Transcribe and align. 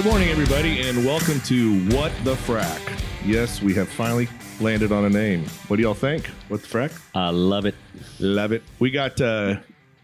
Good 0.00 0.08
morning, 0.08 0.30
everybody, 0.30 0.80
and 0.88 1.04
welcome 1.04 1.40
to 1.42 1.78
What 1.94 2.10
the 2.24 2.34
Frack. 2.34 2.80
Yes, 3.22 3.60
we 3.60 3.74
have 3.74 3.86
finally 3.86 4.30
landed 4.58 4.92
on 4.92 5.04
a 5.04 5.10
name. 5.10 5.44
What 5.68 5.76
do 5.76 5.82
y'all 5.82 5.92
think? 5.92 6.24
What 6.48 6.62
the 6.62 6.68
frack? 6.68 6.98
I 7.14 7.28
love 7.28 7.66
it. 7.66 7.74
Love 8.18 8.52
it. 8.52 8.62
We 8.78 8.90
got 8.90 9.20
uh, 9.20 9.56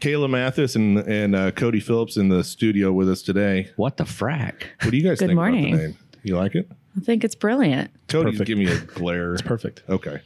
Kayla 0.03 0.29
Mathis 0.29 0.77
and 0.77 0.99
and 0.99 1.35
uh, 1.35 1.51
Cody 1.53 1.81
Phillips 1.81 2.19
in 2.19 2.29
the 2.29 2.45
studio 2.45 2.93
with 2.93 3.09
us 3.09 3.23
today. 3.23 3.71
What 3.77 3.97
the 3.97 4.05
frack? 4.05 4.65
What 4.83 4.91
do 4.91 4.99
you 4.99 5.03
guys 5.03 5.19
Good 5.19 5.29
think 5.29 5.37
morning. 5.37 5.69
about 5.73 5.81
the 5.81 5.87
name? 5.89 5.99
You 6.25 6.37
like 6.37 6.55
it? 6.57 6.71
I 6.95 7.01
think 7.01 7.25
it's 7.25 7.35
brilliant. 7.35 7.91
Cody's 8.09 8.33
Perfect. 8.33 8.49
give 8.49 8.59
me 8.59 8.67
a 8.67 8.79
glare. 8.79 9.33
It's 9.33 9.41
perfect. 9.41 9.83
Okay. 9.89 10.21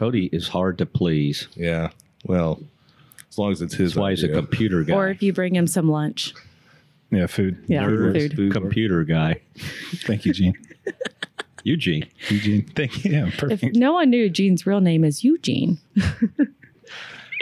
Cody 0.00 0.26
is 0.32 0.48
hard 0.48 0.78
to 0.78 0.84
please. 0.86 1.46
Yeah. 1.54 1.90
Well, 2.24 2.60
as 3.30 3.38
long 3.38 3.52
as 3.52 3.62
it's 3.62 3.74
his 3.74 3.92
That's 3.92 4.00
why 4.00 4.10
he's 4.10 4.24
a 4.24 4.26
idea. 4.26 4.36
computer 4.36 4.82
guy. 4.82 4.94
Or 4.94 5.08
if 5.10 5.22
you 5.22 5.32
bring 5.32 5.54
him 5.54 5.68
some 5.68 5.88
lunch. 5.88 6.34
Yeah, 7.10 7.26
food. 7.26 7.62
Yeah, 7.68 7.84
Nerd, 7.84 8.34
food. 8.34 8.52
computer 8.52 9.04
guy. 9.04 9.40
Thank 10.04 10.24
you, 10.24 10.32
Gene. 10.32 10.54
Eugene. 11.64 12.06
Eugene. 12.28 12.62
Thank 12.76 13.04
you. 13.04 13.10
Yeah, 13.12 13.30
perfect. 13.36 13.62
If 13.64 13.74
no 13.74 13.92
one 13.92 14.10
knew 14.10 14.28
Gene's 14.30 14.66
real 14.66 14.80
name 14.80 15.04
is 15.04 15.24
Eugene. 15.24 15.78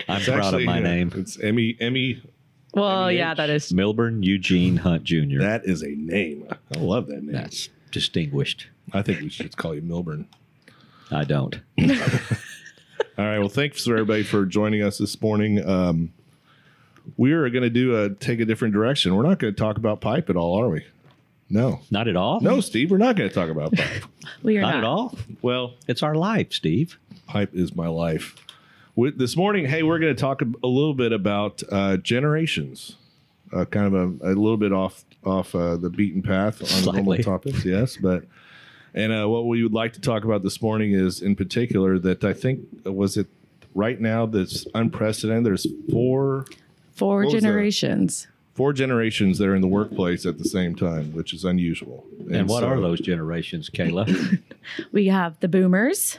I'm 0.08 0.16
It's 0.16 0.26
proud 0.26 0.54
of 0.54 0.62
my 0.62 0.78
uh, 0.78 0.80
name. 0.80 1.12
It's 1.14 1.38
Emmy. 1.40 1.76
Emmy. 1.80 2.22
Well, 2.74 3.06
MEH. 3.06 3.10
yeah, 3.16 3.34
that 3.34 3.50
is. 3.50 3.72
Milburn 3.72 4.22
Eugene 4.22 4.78
Hunt 4.78 5.04
Jr. 5.04 5.38
That 5.40 5.62
is 5.64 5.82
a 5.82 5.90
name. 5.90 6.48
I 6.74 6.78
love 6.78 7.06
that 7.08 7.22
name. 7.22 7.32
That's 7.32 7.68
distinguished. 7.90 8.68
I 8.92 9.02
think 9.02 9.20
we 9.20 9.28
should 9.28 9.56
call 9.56 9.74
you 9.74 9.82
Milburn. 9.82 10.26
I 11.10 11.24
don't. 11.24 11.60
All 11.80 11.86
right. 13.24 13.38
Well, 13.38 13.48
thanks 13.48 13.84
for 13.84 13.92
everybody 13.92 14.22
for 14.24 14.44
joining 14.46 14.82
us 14.82 14.98
this 14.98 15.20
morning. 15.20 15.66
Um, 15.68 16.12
we 17.16 17.32
are 17.32 17.48
going 17.50 17.62
to 17.62 17.70
do 17.70 17.96
a 18.02 18.10
take 18.10 18.40
a 18.40 18.44
different 18.44 18.74
direction. 18.74 19.14
We're 19.16 19.22
not 19.24 19.38
going 19.38 19.54
to 19.54 19.58
talk 19.58 19.76
about 19.76 20.00
pipe 20.00 20.30
at 20.30 20.36
all, 20.36 20.58
are 20.60 20.68
we? 20.68 20.84
No, 21.50 21.80
Not 21.90 22.08
at 22.08 22.16
all? 22.16 22.40
no, 22.40 22.60
Steve. 22.60 22.90
We're 22.90 22.96
not 22.98 23.16
going 23.16 23.28
to 23.28 23.34
talk 23.34 23.50
about 23.50 23.72
pipe. 23.74 24.04
We 24.42 24.56
are 24.58 24.62
Not 24.62 24.68
not, 24.70 24.78
at 24.78 24.84
all. 24.84 25.18
well, 25.42 25.74
It's 25.86 26.02
our 26.02 26.14
life, 26.14 26.52
Steve. 26.52 26.98
pipe 27.26 27.50
is 27.54 27.76
my 27.76 27.86
life. 27.86 28.34
With, 28.96 29.18
this 29.18 29.36
morning, 29.36 29.66
hey, 29.66 29.82
we're 29.82 29.98
going 29.98 30.14
to 30.14 30.20
talk 30.20 30.40
a, 30.40 30.46
a 30.62 30.66
little 30.66 30.94
bit 30.94 31.12
about 31.12 31.62
uh, 31.70 31.98
generations. 31.98 32.96
Uh, 33.52 33.64
kind 33.66 33.86
of 33.86 34.20
a, 34.22 34.32
a 34.32 34.34
little 34.34 34.56
bit 34.56 34.72
off 34.72 35.04
off 35.24 35.54
uh, 35.54 35.76
the 35.76 35.90
beaten 35.90 36.22
path 36.22 36.60
on 36.86 36.94
normal 36.94 37.18
topics, 37.18 37.64
yes, 37.64 37.96
but. 37.96 38.24
And 38.96 39.12
uh, 39.12 39.28
what 39.28 39.46
we 39.46 39.60
would 39.64 39.72
like 39.72 39.92
to 39.94 40.00
talk 40.00 40.22
about 40.24 40.44
this 40.44 40.62
morning 40.62 40.92
is, 40.92 41.20
in 41.20 41.34
particular, 41.34 41.98
that 41.98 42.22
I 42.22 42.32
think 42.32 42.60
was 42.84 43.16
it 43.16 43.26
right 43.74 44.00
now 44.00 44.24
that's 44.24 44.66
unprecedented. 44.72 45.44
There's 45.44 45.66
four 45.90 46.44
Four 46.94 47.18
What 47.18 47.24
was 47.26 47.32
that? 47.34 47.40
generations. 47.42 48.28
four 48.54 48.72
generations 48.72 49.38
that 49.38 49.48
are 49.48 49.54
in 49.54 49.60
the 49.62 49.66
workplace 49.68 50.24
at 50.26 50.38
the 50.38 50.44
same 50.44 50.74
time, 50.76 51.12
which 51.12 51.32
is 51.34 51.44
unusual. 51.44 52.04
And, 52.32 52.48
what 52.48 52.60
so- 52.60 52.68
are 52.68 52.80
those 52.80 53.00
generations, 53.00 53.68
Kayla? 53.70 54.40
We 54.92 55.08
have 55.08 55.38
the 55.40 55.48
boomers, 55.48 56.18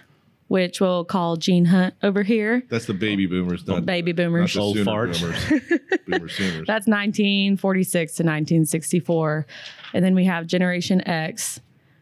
which 0.49 0.79
we'll 0.79 1.03
call 1.05 1.35
Gene 1.37 1.65
Hunt 1.65 1.95
over 2.03 2.21
here. 2.23 2.61
That's 2.69 2.85
the 2.85 2.93
baby 2.93 3.25
boomers, 3.25 3.65
not 3.65 3.85
Baby 3.85 4.11
not 4.13 4.17
boomers. 4.17 4.53
the 4.53 4.59
Old 4.59 4.77
farts. 4.77 5.19
boomers. 5.21 5.79
boomer 6.05 6.29
sooners. 6.37 6.67
That's 6.67 6.85
1946 6.87 8.11
to 8.17 8.23
1964. 8.23 9.47
And 9.93 10.03
then 10.05 10.13
we 10.13 10.25
have 10.25 10.45
Generation 10.45 11.01
X, 11.07 11.59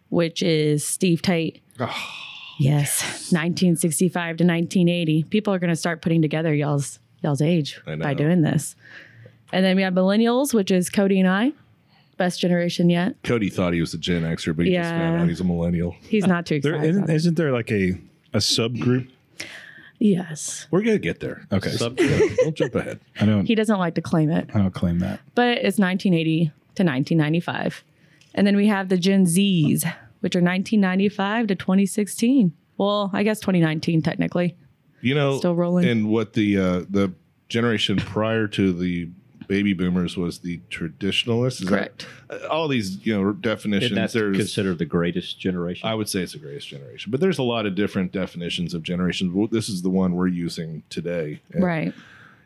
which 0.10 0.42
is 0.44 0.86
Steve 0.86 1.22
Tate. 1.22 1.62
Ah. 1.80 2.20
Yes, 2.60 3.02
1965 3.32 4.12
to 4.38 4.44
1980. 4.44 5.24
People 5.24 5.54
are 5.54 5.60
going 5.60 5.70
to 5.70 5.76
start 5.76 6.02
putting 6.02 6.22
together 6.22 6.54
y'all's 6.54 7.00
y'all's 7.24 7.42
age 7.42 7.80
by 7.86 8.14
doing 8.14 8.42
this. 8.42 8.76
And 9.52 9.64
then 9.64 9.76
we 9.76 9.82
have 9.84 9.94
millennials, 9.94 10.54
which 10.54 10.72
is 10.72 10.90
Cody 10.90 11.20
and 11.20 11.30
I, 11.30 11.52
best 12.18 12.40
generation 12.40 12.90
yet. 12.90 13.16
Cody 13.24 13.50
thought 13.50 13.74
he 13.74 13.82
was 13.82 13.94
a 13.94 13.98
Gen 13.98 14.24
Xer, 14.24 14.56
but 14.56 14.66
he 14.66 14.74
just 14.74 14.90
found 14.90 15.16
Yeah. 15.16 15.22
out 15.24 15.28
he's 15.30 15.40
a 15.42 15.44
millennial. 15.44 15.96
He's 16.02 16.26
not 16.28 16.46
too 16.46 16.60
There 16.60 16.74
excited. 16.74 16.90
isn't, 16.90 17.04
about 17.04 17.14
it. 17.14 17.16
isn't 17.16 17.36
there 17.38 17.52
like 17.52 17.72
a 17.72 17.98
a 18.34 18.38
subgroup? 18.40 19.10
Yes, 20.00 20.68
We're 20.70 20.82
gonna 20.82 20.98
get 21.00 21.20
there. 21.22 21.46
Okay, 21.52 21.70
Sub- 21.70 21.96
Don't 21.98 22.56
jump 22.56 22.76
ahead. 22.76 23.00
I 23.22 23.26
don't. 23.26 23.46
he 23.46 23.56
doesn't 23.56 23.78
like 23.80 23.96
to 23.96 24.02
claim 24.02 24.30
it, 24.32 24.50
I 24.54 24.58
don't 24.58 24.74
claim 24.74 25.00
that. 25.00 25.22
but 25.36 25.60
it's 25.60 25.78
1980 25.80 26.46
to 26.76 26.84
1995. 26.84 27.84
And 28.36 28.46
then 28.48 28.56
we 28.56 28.68
have 28.68 28.90
the 28.90 28.98
Gen 28.98 29.26
Zs, 29.26 29.84
which 30.22 30.36
are 30.36 30.42
1995 30.42 31.48
to 31.48 31.56
2016. 31.56 32.52
Well, 32.78 33.12
I 33.14 33.22
guess 33.24 33.40
2019 33.40 34.02
technically. 34.02 34.56
You 35.04 35.16
know, 35.16 35.38
Still 35.38 35.56
rolling. 35.56 35.88
And 35.88 36.10
what 36.10 36.34
the 36.34 36.58
uh, 36.58 36.86
the 36.90 37.14
generation 37.50 37.98
prior 37.98 38.48
to 38.48 38.74
the 38.74 39.10
baby 39.48 39.74
boomers 39.74 40.16
was 40.16 40.40
the 40.40 40.62
traditionalists. 40.70 41.62
Is 41.62 41.68
that- 41.68 41.76
Correct. 41.76 42.08
uh, 42.30 42.48
all 42.50 42.68
these 42.70 43.06
you 43.06 43.14
know 43.14 43.34
definitions. 43.34 43.94
that 43.94 44.14
There's 44.14 44.38
considered 44.38 44.80
the 44.80 44.86
greatest 44.86 45.40
generation? 45.40 45.88
I 45.88 45.94
would 45.96 46.08
say 46.10 46.22
it's 46.22 46.32
the 46.34 46.40
greatest 46.40 46.70
generation, 46.70 47.12
but 47.12 47.20
there's 47.20 47.38
a 47.38 47.44
lot 47.44 47.66
of 47.66 47.76
different 47.76 48.12
definitions 48.14 48.74
of 48.74 48.82
generations. 48.84 49.50
This 49.52 49.68
is 49.70 49.82
the 49.82 49.90
one 49.90 50.14
we're 50.16 50.28
using 50.28 50.84
today, 50.90 51.42
and, 51.52 51.64
Right. 51.64 51.94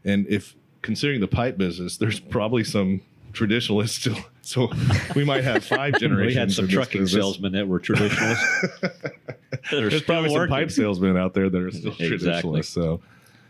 And 0.03 0.25
if 0.27 0.55
considering 0.81 1.21
the 1.21 1.27
pipe 1.27 1.57
business, 1.57 1.97
there's 1.97 2.19
probably 2.19 2.63
some 2.63 3.01
traditionalists 3.33 3.99
still. 3.99 4.17
So 4.47 4.71
we 5.13 5.25
might 5.25 5.43
have 5.43 5.65
five 5.65 5.93
generations. 5.99 6.27
we 6.35 6.39
had 6.39 6.51
some 6.53 6.69
trucking 6.69 7.01
business. 7.01 7.21
salesmen 7.21 7.51
that 7.51 7.67
were 7.67 7.79
traditionalists. 7.79 8.61
that 8.81 9.31
There's 9.69 10.01
probably 10.03 10.29
some 10.29 10.47
pipe 10.47 10.71
salesmen 10.71 11.17
out 11.17 11.33
there 11.33 11.49
that 11.49 11.61
are 11.61 11.69
still 11.71 11.91
Exactly. 11.99 12.17
traditionalists. 12.17 12.73
So 12.73 13.01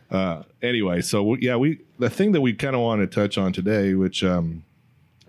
uh, 0.10 0.42
anyway, 0.64 1.02
so 1.02 1.22
we- 1.24 1.40
yeah, 1.42 1.56
we 1.56 1.82
the 2.00 2.10
thing 2.10 2.32
that 2.32 2.42
we 2.42 2.54
kind 2.54 2.76
of 2.76 2.82
want 2.82 3.02
to 3.02 3.08
touch 3.08 3.38
on 3.38 3.54
today, 3.54 3.94
which 3.94 4.24
um, 4.24 4.64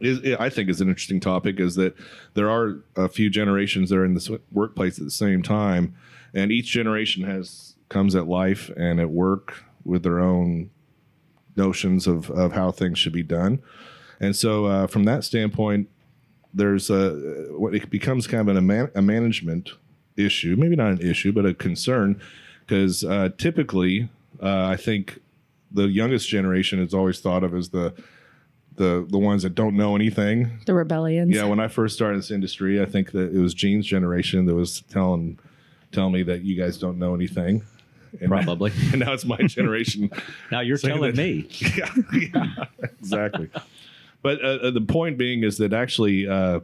is 0.01 0.21
I 0.41 0.49
think 0.49 0.71
is 0.71 0.81
an 0.81 0.89
interesting 0.89 1.21
topic, 1.21 1.61
is 1.61 1.75
that 1.75 1.95
there 2.33 2.49
are 2.49 2.79
a 2.97 3.09
few 3.11 3.29
generations 3.29 3.91
that 3.91 3.99
are 3.99 4.06
in 4.06 4.15
the 4.15 4.41
workplace 4.50 4.99
at 4.99 5.05
the 5.05 5.11
same 5.11 5.43
time, 5.43 5.95
and 6.33 6.50
each 6.50 6.69
generation 6.69 7.25
has 7.25 7.75
comes 7.91 8.15
at 8.15 8.27
life 8.27 8.71
and 8.75 9.00
at 9.00 9.11
work 9.11 9.65
with 9.85 10.03
their 10.03 10.21
own 10.21 10.71
notions 11.56 12.06
of 12.06 12.31
of 12.31 12.53
how 12.53 12.71
things 12.71 12.99
should 12.99 13.12
be 13.12 13.23
done. 13.23 13.61
And 14.21 14.34
so, 14.34 14.67
uh, 14.67 14.87
from 14.87 15.05
that 15.05 15.25
standpoint, 15.25 15.89
there's 16.53 16.91
a 16.91 17.47
what 17.51 17.75
it 17.75 17.91
becomes 17.91 18.27
kind 18.27 18.41
of 18.41 18.49
an, 18.49 18.56
a, 18.56 18.62
man, 18.62 18.91
a 18.95 19.03
management 19.03 19.71
issue, 20.17 20.56
maybe 20.59 20.77
not 20.77 20.91
an 20.91 21.01
issue, 21.01 21.33
but 21.33 21.47
a 21.47 21.55
concern, 21.55 22.21
because 22.67 23.05
uh, 23.05 23.31
typically, 23.39 24.09
uh, 24.43 24.67
I 24.67 24.77
think 24.77 25.21
the 25.71 25.89
youngest 25.89 26.29
generation 26.29 26.81
is 26.81 26.95
always 26.95 27.21
thought 27.21 27.45
of 27.45 27.55
as 27.55 27.69
the 27.71 27.95
the 28.77 29.06
the 29.09 29.19
ones 29.19 29.43
that 29.43 29.55
don't 29.55 29.77
know 29.77 29.95
anything. 29.95 30.59
The 30.67 30.75
rebellions. 30.75 31.35
Yeah, 31.35 31.45
when 31.45 31.61
I 31.61 31.69
first 31.69 31.95
started 31.95 32.19
this 32.19 32.31
industry, 32.31 32.81
I 32.81 32.87
think 32.87 33.12
that 33.12 33.35
it 33.35 33.39
was 33.39 33.55
Gene's 33.55 33.87
generation 33.87 34.47
that 34.47 34.55
was 34.55 34.83
telling 34.91 35.39
telling 35.93 36.12
me 36.12 36.23
that 36.25 36.43
you 36.43 36.61
guys 36.61 36.79
don't 36.79 36.99
know 36.99 37.15
anything. 37.15 37.62
And 38.21 38.31
Probably. 38.31 38.73
and 38.93 39.00
now 39.00 39.12
it's 39.12 39.27
my 39.27 39.37
generation 39.37 40.11
Now 40.50 40.61
you're 40.61 40.79
telling 40.79 41.15
that- 41.15 41.17
me. 41.17 41.49
yeah, 41.77 41.95
yeah, 42.12 42.65
exactly. 42.83 43.50
But 44.23 44.45
uh, 44.45 44.59
uh, 44.62 44.71
the 44.71 44.81
point 44.81 45.17
being 45.17 45.45
is 45.45 45.59
that 45.59 45.73
actually, 45.73 46.29
uh, 46.29 46.61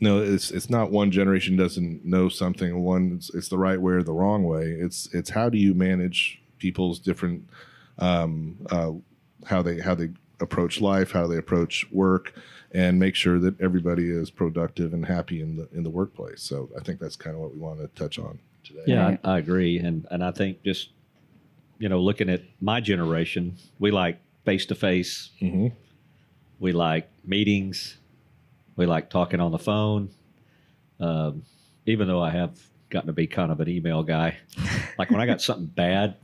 no, 0.00 0.18
it's 0.20 0.50
it's 0.50 0.70
not 0.70 0.90
one 0.90 1.10
generation 1.10 1.56
doesn't 1.56 2.04
know 2.04 2.28
something. 2.28 2.82
One, 2.82 3.12
it's, 3.16 3.34
it's 3.34 3.48
the 3.48 3.58
right 3.58 3.80
way 3.80 3.94
or 3.94 4.02
the 4.02 4.12
wrong 4.12 4.44
way. 4.44 4.64
It's 4.64 5.12
it's 5.14 5.30
how 5.30 5.48
do 5.48 5.58
you 5.58 5.74
manage 5.74 6.42
people's 6.58 6.98
different, 6.98 7.48
um, 7.98 8.56
uh, 8.70 8.92
how 9.46 9.62
they 9.62 9.80
how 9.80 9.94
they 9.94 10.10
approach 10.40 10.80
life, 10.80 11.12
how 11.12 11.26
they 11.26 11.36
approach 11.36 11.86
work, 11.90 12.34
and 12.72 12.98
make 12.98 13.14
sure 13.14 13.38
that 13.38 13.60
everybody 13.60 14.10
is 14.10 14.30
productive 14.30 14.92
and 14.94 15.04
happy 15.04 15.40
in 15.40 15.56
the 15.56 15.68
in 15.72 15.82
the 15.82 15.90
workplace. 15.90 16.42
So 16.42 16.70
I 16.78 16.82
think 16.82 17.00
that's 17.00 17.16
kind 17.16 17.34
of 17.34 17.42
what 17.42 17.54
we 17.54 17.60
want 17.60 17.80
to 17.80 17.88
touch 17.88 18.18
on 18.18 18.38
today. 18.64 18.82
Yeah, 18.86 19.16
I, 19.24 19.34
I 19.34 19.38
agree, 19.38 19.78
and 19.78 20.06
and 20.10 20.24
I 20.24 20.30
think 20.30 20.62
just 20.62 20.90
you 21.78 21.88
know 21.88 22.00
looking 22.00 22.28
at 22.30 22.42
my 22.60 22.80
generation, 22.80 23.56
we 23.78 23.90
like 23.90 24.20
face 24.44 24.66
to 24.66 24.74
face. 24.74 25.30
We 26.60 26.72
like 26.72 27.10
meetings. 27.24 27.96
We 28.76 28.86
like 28.86 29.10
talking 29.10 29.40
on 29.40 29.50
the 29.50 29.58
phone. 29.58 30.10
Um, 31.00 31.42
even 31.86 32.06
though 32.06 32.22
I 32.22 32.30
have 32.30 32.58
gotten 32.90 33.06
to 33.08 33.12
be 33.12 33.26
kind 33.26 33.50
of 33.50 33.60
an 33.60 33.68
email 33.68 34.02
guy, 34.02 34.36
like 34.98 35.10
when 35.10 35.20
I 35.20 35.26
got 35.26 35.40
something 35.40 35.66
bad 35.66 36.16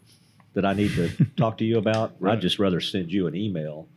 that 0.54 0.64
I 0.64 0.72
need 0.74 0.92
to 0.94 1.08
talk 1.36 1.58
to 1.58 1.64
you 1.64 1.78
about, 1.78 2.14
Right. 2.20 2.32
I'd 2.34 2.40
just 2.40 2.58
rather 2.58 2.80
send 2.80 3.12
you 3.12 3.26
an 3.26 3.34
email 3.34 3.88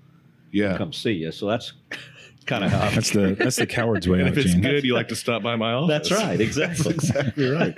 Yeah. 0.52 0.78
come 0.78 0.94
see 0.94 1.12
you. 1.14 1.32
So 1.32 1.48
that's 1.48 1.74
kind 2.46 2.64
of 2.64 2.72
how. 2.72 2.90
That's 2.90 3.12
the 3.12 3.36
that's 3.40 3.58
the 3.58 3.68
coward's 3.68 4.08
way. 4.08 4.22
If 4.22 4.38
it's 4.38 4.52
Gene. 4.54 4.62
good, 4.62 4.84
you 4.84 4.94
like 4.94 5.10
to 5.10 5.16
stop 5.16 5.44
by 5.44 5.56
my 5.58 5.74
office. 5.74 6.10
That's 6.10 6.24
right, 6.24 6.40
exactly. 6.40 6.94
That's 6.94 7.10
exactly 7.10 7.50
right. 7.50 7.78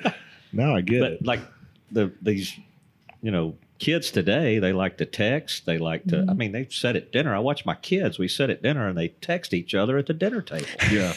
Now 0.53 0.75
I 0.75 0.81
get 0.81 0.99
but 1.01 1.11
it. 1.13 1.25
like 1.25 1.39
the 1.91 2.11
these 2.21 2.53
you 3.21 3.31
know 3.31 3.55
kids 3.81 4.11
today 4.11 4.59
they 4.59 4.71
like 4.71 4.97
to 4.97 5.05
text 5.05 5.65
they 5.65 5.77
like 5.77 6.05
to 6.05 6.25
i 6.29 6.33
mean 6.33 6.51
they 6.51 6.67
sit 6.69 6.95
at 6.95 7.11
dinner 7.11 7.35
i 7.35 7.39
watch 7.39 7.65
my 7.65 7.75
kids 7.75 8.19
we 8.19 8.27
sit 8.27 8.49
at 8.49 8.61
dinner 8.61 8.87
and 8.87 8.97
they 8.97 9.07
text 9.07 9.53
each 9.53 9.73
other 9.73 9.97
at 9.97 10.05
the 10.05 10.13
dinner 10.13 10.41
table 10.41 10.67
yeah. 10.91 11.13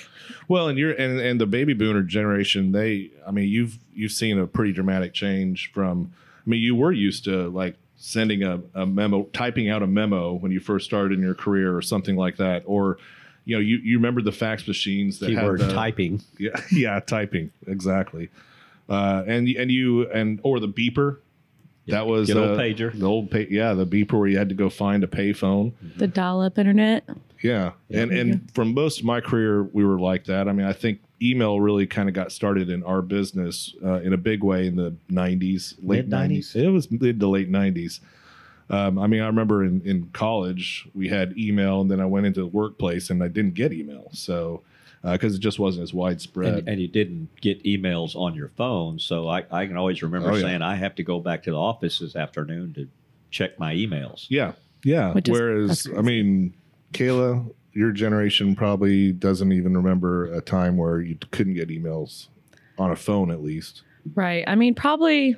Well, 0.49 0.69
and 0.69 0.79
you're 0.79 0.93
and, 0.93 1.21
and 1.21 1.41
the 1.41 1.47
baby 1.47 1.75
boomer 1.75 2.03
generation, 2.03 2.73
they 2.73 3.11
I 3.27 3.31
mean, 3.31 3.49
you've 3.49 3.79
you've 3.95 4.13
seen 4.13 4.39
a 4.39 4.47
pretty 4.47 4.73
dramatic 4.73 5.13
change 5.13 5.73
from 5.73 6.13
I 6.47 6.51
mean, 6.51 6.61
you 6.61 6.75
were 6.75 6.93
used 6.93 7.25
to 7.25 7.49
like 7.49 7.77
sending 7.97 8.43
a, 8.43 8.61
a 8.75 8.87
memo, 8.87 9.25
typing 9.33 9.71
out 9.71 9.83
a 9.83 9.87
memo 9.87 10.35
when 10.35 10.53
you 10.53 10.61
first 10.61 10.85
started 10.85 11.19
in 11.19 11.25
your 11.25 11.35
career 11.35 11.77
or 11.77 11.83
something 11.83 12.17
like 12.17 12.37
that, 12.37 12.63
or 12.67 12.99
you 13.45 13.57
know, 13.57 13.61
you, 13.61 13.77
you 13.79 13.99
remember 13.99 14.23
the 14.23 14.33
fax 14.33 14.67
machines 14.67 15.19
that 15.19 15.29
Keyword 15.29 15.61
had 15.61 15.71
the, 15.71 15.75
typing. 15.75 16.23
Yeah, 16.39 16.61
yeah, 16.73 17.01
typing 17.01 17.51
exactly. 17.67 18.31
Uh, 18.89 19.25
and 19.27 19.49
and 19.49 19.71
you 19.71 20.11
and 20.11 20.41
or 20.43 20.61
the 20.61 20.69
beeper. 20.69 21.19
That 21.87 22.07
was 22.07 22.29
Good 22.29 22.37
old 22.37 22.59
uh, 22.59 22.63
pager. 22.63 22.99
The 22.99 23.07
old 23.07 23.31
pay, 23.31 23.47
yeah, 23.51 23.75
the 23.75 23.87
beeper 23.87 24.13
where 24.19 24.29
you 24.29 24.39
had 24.39 24.49
to 24.49 24.55
go 24.55 24.71
find 24.71 25.05
a 25.05 25.07
payphone. 25.07 25.73
The 25.97 26.07
dial-up 26.07 26.59
internet. 26.59 27.05
Yeah, 27.43 27.73
and 27.91 28.11
and 28.11 28.51
from 28.55 28.73
most 28.73 29.01
of 29.01 29.05
my 29.05 29.21
career, 29.21 29.65
we 29.65 29.85
were 29.85 30.01
like 30.01 30.25
that. 30.25 30.49
I 30.49 30.53
mean, 30.53 30.67
I 30.67 30.73
think 30.73 31.01
email 31.21 31.61
really 31.61 31.87
kind 31.87 32.09
of 32.09 32.15
got 32.15 32.33
started 32.33 32.71
in 32.71 32.83
our 32.85 33.03
business 33.03 33.75
uh, 33.85 34.01
in 34.01 34.15
a 34.15 34.17
big 34.17 34.43
way 34.43 34.67
in 34.67 34.77
the 34.77 34.97
'90s, 35.11 35.75
late 35.83 36.07
Mid-nineties? 36.07 36.55
'90s. 36.55 36.65
It 36.65 36.71
was 36.71 36.91
mid 36.91 37.21
to 37.21 37.29
late 37.29 37.53
'90s. 37.53 38.01
Um, 38.71 38.99
I 38.99 39.07
mean, 39.07 39.21
I 39.21 39.27
remember 39.27 39.63
in, 39.63 39.83
in 39.85 40.09
college 40.15 40.89
we 40.95 41.09
had 41.09 41.37
email, 41.37 41.83
and 41.83 41.91
then 41.91 42.01
I 42.01 42.07
went 42.07 42.25
into 42.25 42.41
the 42.41 42.47
workplace 42.47 43.11
and 43.11 43.23
I 43.23 43.29
didn't 43.29 43.55
get 43.55 43.75
email, 43.75 44.09
so 44.13 44.63
Uh, 45.05 45.13
because 45.13 45.35
it 45.35 45.39
just 45.41 45.59
wasn't 45.59 45.83
as 45.83 45.93
widespread. 45.93 46.55
And, 46.61 46.69
and 46.69 46.81
you 46.81 46.89
didn't 46.89 47.29
get 47.43 47.63
emails 47.65 48.17
on 48.17 48.35
your 48.35 48.49
phone. 48.49 48.99
So 48.99 49.29
I, 49.29 49.45
I 49.51 49.67
can 49.67 49.77
always 49.77 50.03
remember 50.03 50.31
Oh, 50.31 50.35
yeah. 50.35 50.41
saying, 50.41 50.63
I 50.63 50.77
have 50.77 50.95
to 50.95 51.03
go 51.03 51.21
back 51.21 51.43
to 51.43 51.51
the 51.51 51.59
office 51.59 51.99
this 51.99 52.17
afternoon 52.17 52.73
to 52.75 52.89
check 53.31 53.59
my 53.59 53.75
emails. 53.75 54.25
Yeah, 54.31 54.53
yeah. 54.83 55.13
Is- 55.15 55.29
Whereas, 55.31 55.87
I 55.95 56.01
mean, 56.01 56.55
Kayla, 56.95 57.53
your 57.75 57.93
generation 57.93 58.57
probably 58.57 59.13
doesn't 59.13 59.53
even 59.53 59.77
remember 59.77 60.33
a 60.33 60.41
time 60.41 60.79
where 60.79 61.01
you 61.03 61.19
couldn't 61.33 61.55
get 61.55 61.69
emails 61.69 62.29
on 62.79 62.91
a 62.91 62.97
phone, 62.97 63.31
at 63.31 63.43
least. 63.43 63.83
Right. 64.15 64.43
I 64.47 64.55
mean, 64.55 64.75
probably 64.75 65.37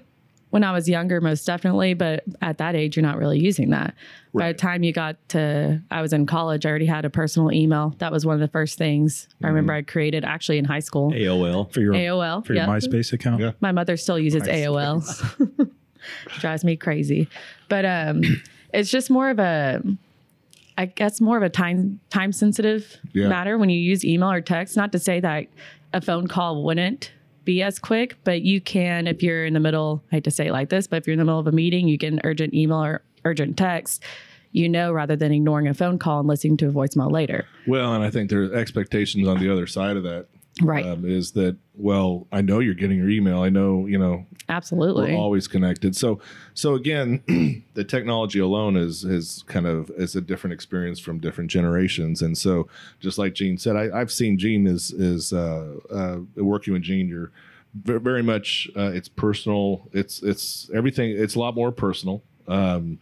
when 0.50 0.62
I 0.64 0.72
was 0.72 0.88
younger, 0.88 1.20
most 1.20 1.44
definitely, 1.44 1.94
but 1.94 2.24
at 2.40 2.58
that 2.58 2.74
age, 2.76 2.96
you're 2.96 3.02
not 3.02 3.18
really 3.18 3.38
using 3.38 3.70
that. 3.70 3.94
By 4.32 4.52
the 4.52 4.58
time 4.58 4.82
you 4.82 4.92
got 4.92 5.16
to, 5.30 5.82
I 5.90 6.02
was 6.02 6.12
in 6.12 6.26
college, 6.26 6.66
I 6.66 6.68
already 6.70 6.86
had 6.86 7.04
a 7.04 7.10
personal 7.10 7.50
email. 7.52 7.94
That 7.98 8.12
was 8.12 8.24
one 8.26 8.34
of 8.34 8.40
the 8.40 8.48
first 8.48 8.76
things 8.78 9.28
I 9.42 9.48
remember 9.48 9.72
I 9.72 9.82
created 9.82 10.24
actually 10.24 10.58
in 10.58 10.64
high 10.66 10.80
school. 10.80 11.10
AOL. 11.12 11.72
for 11.72 11.80
your 11.80 11.94
AOL. 11.94 12.44
for 12.46 12.52
your 12.54 12.64
yeah. 12.64 12.68
MySpace 12.68 13.12
account. 13.12 13.40
Yeah. 13.40 13.52
My 13.60 13.72
mother 13.72 13.96
still 13.96 14.18
uses 14.18 14.42
AOL. 14.42 15.70
Drives 16.38 16.64
me 16.64 16.76
crazy. 16.76 17.28
But 17.68 17.84
um, 17.84 18.22
it's 18.72 18.90
just 18.90 19.10
more 19.10 19.30
of 19.30 19.38
a, 19.38 19.82
I 20.78 20.86
guess, 20.86 21.20
more 21.20 21.36
of 21.38 21.42
a 21.42 21.48
time 21.50 21.98
time 22.10 22.30
sensitive 22.32 22.98
Yeah. 23.12 23.28
matter 23.28 23.56
when 23.58 23.70
you 23.70 23.78
use 23.80 24.04
email 24.04 24.30
or 24.30 24.40
text. 24.42 24.76
Not 24.76 24.92
to 24.92 24.98
say 24.98 25.18
that 25.20 25.46
a 25.92 26.00
phone 26.00 26.26
call 26.28 26.62
wouldn't 26.62 27.10
be 27.46 27.62
as 27.62 27.78
quick, 27.78 28.16
but 28.24 28.42
you 28.42 28.60
can 28.60 29.06
if 29.06 29.22
you're 29.22 29.46
in 29.46 29.54
the 29.54 29.60
middle. 29.60 30.02
I 30.12 30.16
hate 30.16 30.24
to 30.24 30.30
say 30.30 30.48
it 30.48 30.52
like 30.52 30.68
this, 30.68 30.86
but 30.86 30.96
if 30.96 31.06
you're 31.06 31.14
in 31.14 31.18
the 31.18 31.24
middle 31.24 31.40
of 31.40 31.46
a 31.46 31.52
meeting, 31.52 31.88
you 31.88 31.96
get 31.96 32.12
an 32.12 32.20
urgent 32.24 32.52
email 32.52 32.84
or 32.84 33.00
urgent 33.24 33.56
text. 33.56 34.02
You 34.52 34.68
know, 34.70 34.90
rather 34.92 35.16
than 35.16 35.32
ignoring 35.32 35.68
a 35.68 35.74
phone 35.74 35.98
call 35.98 36.20
and 36.20 36.28
listening 36.28 36.56
to 36.58 36.68
a 36.68 36.72
voicemail 36.72 37.10
later. 37.10 37.46
Well, 37.66 37.92
and 37.94 38.02
I 38.02 38.10
think 38.10 38.30
there 38.30 38.42
are 38.42 38.54
expectations 38.54 39.28
on 39.28 39.38
the 39.38 39.50
other 39.52 39.66
side 39.66 39.98
of 39.98 40.02
that. 40.04 40.28
Right. 40.62 40.86
um, 40.86 41.04
is 41.04 41.32
that 41.32 41.56
well? 41.74 42.26
I 42.32 42.40
know 42.40 42.60
you're 42.60 42.74
getting 42.74 42.96
your 42.96 43.10
email. 43.10 43.42
I 43.42 43.50
know 43.50 43.86
you 43.86 43.98
know 43.98 44.24
Absolutely. 44.48 45.12
we're 45.12 45.18
always 45.18 45.46
connected. 45.46 45.94
So, 45.94 46.20
so 46.54 46.74
again, 46.74 47.64
the 47.74 47.84
technology 47.84 48.38
alone 48.38 48.76
is 48.76 49.04
is 49.04 49.44
kind 49.48 49.66
of 49.66 49.90
is 49.90 50.16
a 50.16 50.20
different 50.22 50.54
experience 50.54 50.98
from 50.98 51.18
different 51.18 51.50
generations. 51.50 52.22
And 52.22 52.38
so, 52.38 52.68
just 53.00 53.18
like 53.18 53.34
Gene 53.34 53.58
said, 53.58 53.76
I, 53.76 53.90
I've 54.00 54.10
seen 54.10 54.38
Gene 54.38 54.66
is 54.66 54.92
is 54.92 55.32
uh, 55.32 55.76
uh, 55.90 56.18
working 56.36 56.72
with 56.72 56.82
Gene. 56.82 57.08
You're 57.08 57.32
ve- 57.74 57.98
very 57.98 58.22
much 58.22 58.70
uh, 58.76 58.92
it's 58.94 59.08
personal. 59.08 59.88
It's 59.92 60.22
it's 60.22 60.70
everything. 60.74 61.10
It's 61.10 61.34
a 61.34 61.38
lot 61.38 61.54
more 61.54 61.70
personal. 61.70 62.22
Um, 62.48 62.98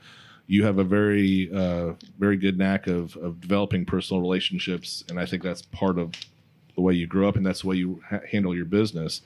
you 0.46 0.64
have 0.64 0.78
a 0.78 0.84
very 0.84 1.50
uh, 1.54 1.92
very 2.18 2.36
good 2.36 2.58
knack 2.58 2.88
of 2.88 3.16
of 3.16 3.40
developing 3.40 3.84
personal 3.84 4.20
relationships, 4.20 5.04
and 5.08 5.20
I 5.20 5.26
think 5.26 5.42
that's 5.42 5.62
part 5.62 5.98
of 5.98 6.12
the 6.74 6.80
way 6.80 6.94
you 6.94 7.06
grew 7.06 7.28
up, 7.28 7.36
and 7.36 7.44
that's 7.44 7.62
the 7.62 7.68
way 7.68 7.76
you 7.76 8.02
ha- 8.08 8.20
handle 8.30 8.54
your 8.54 8.64
business. 8.64 9.22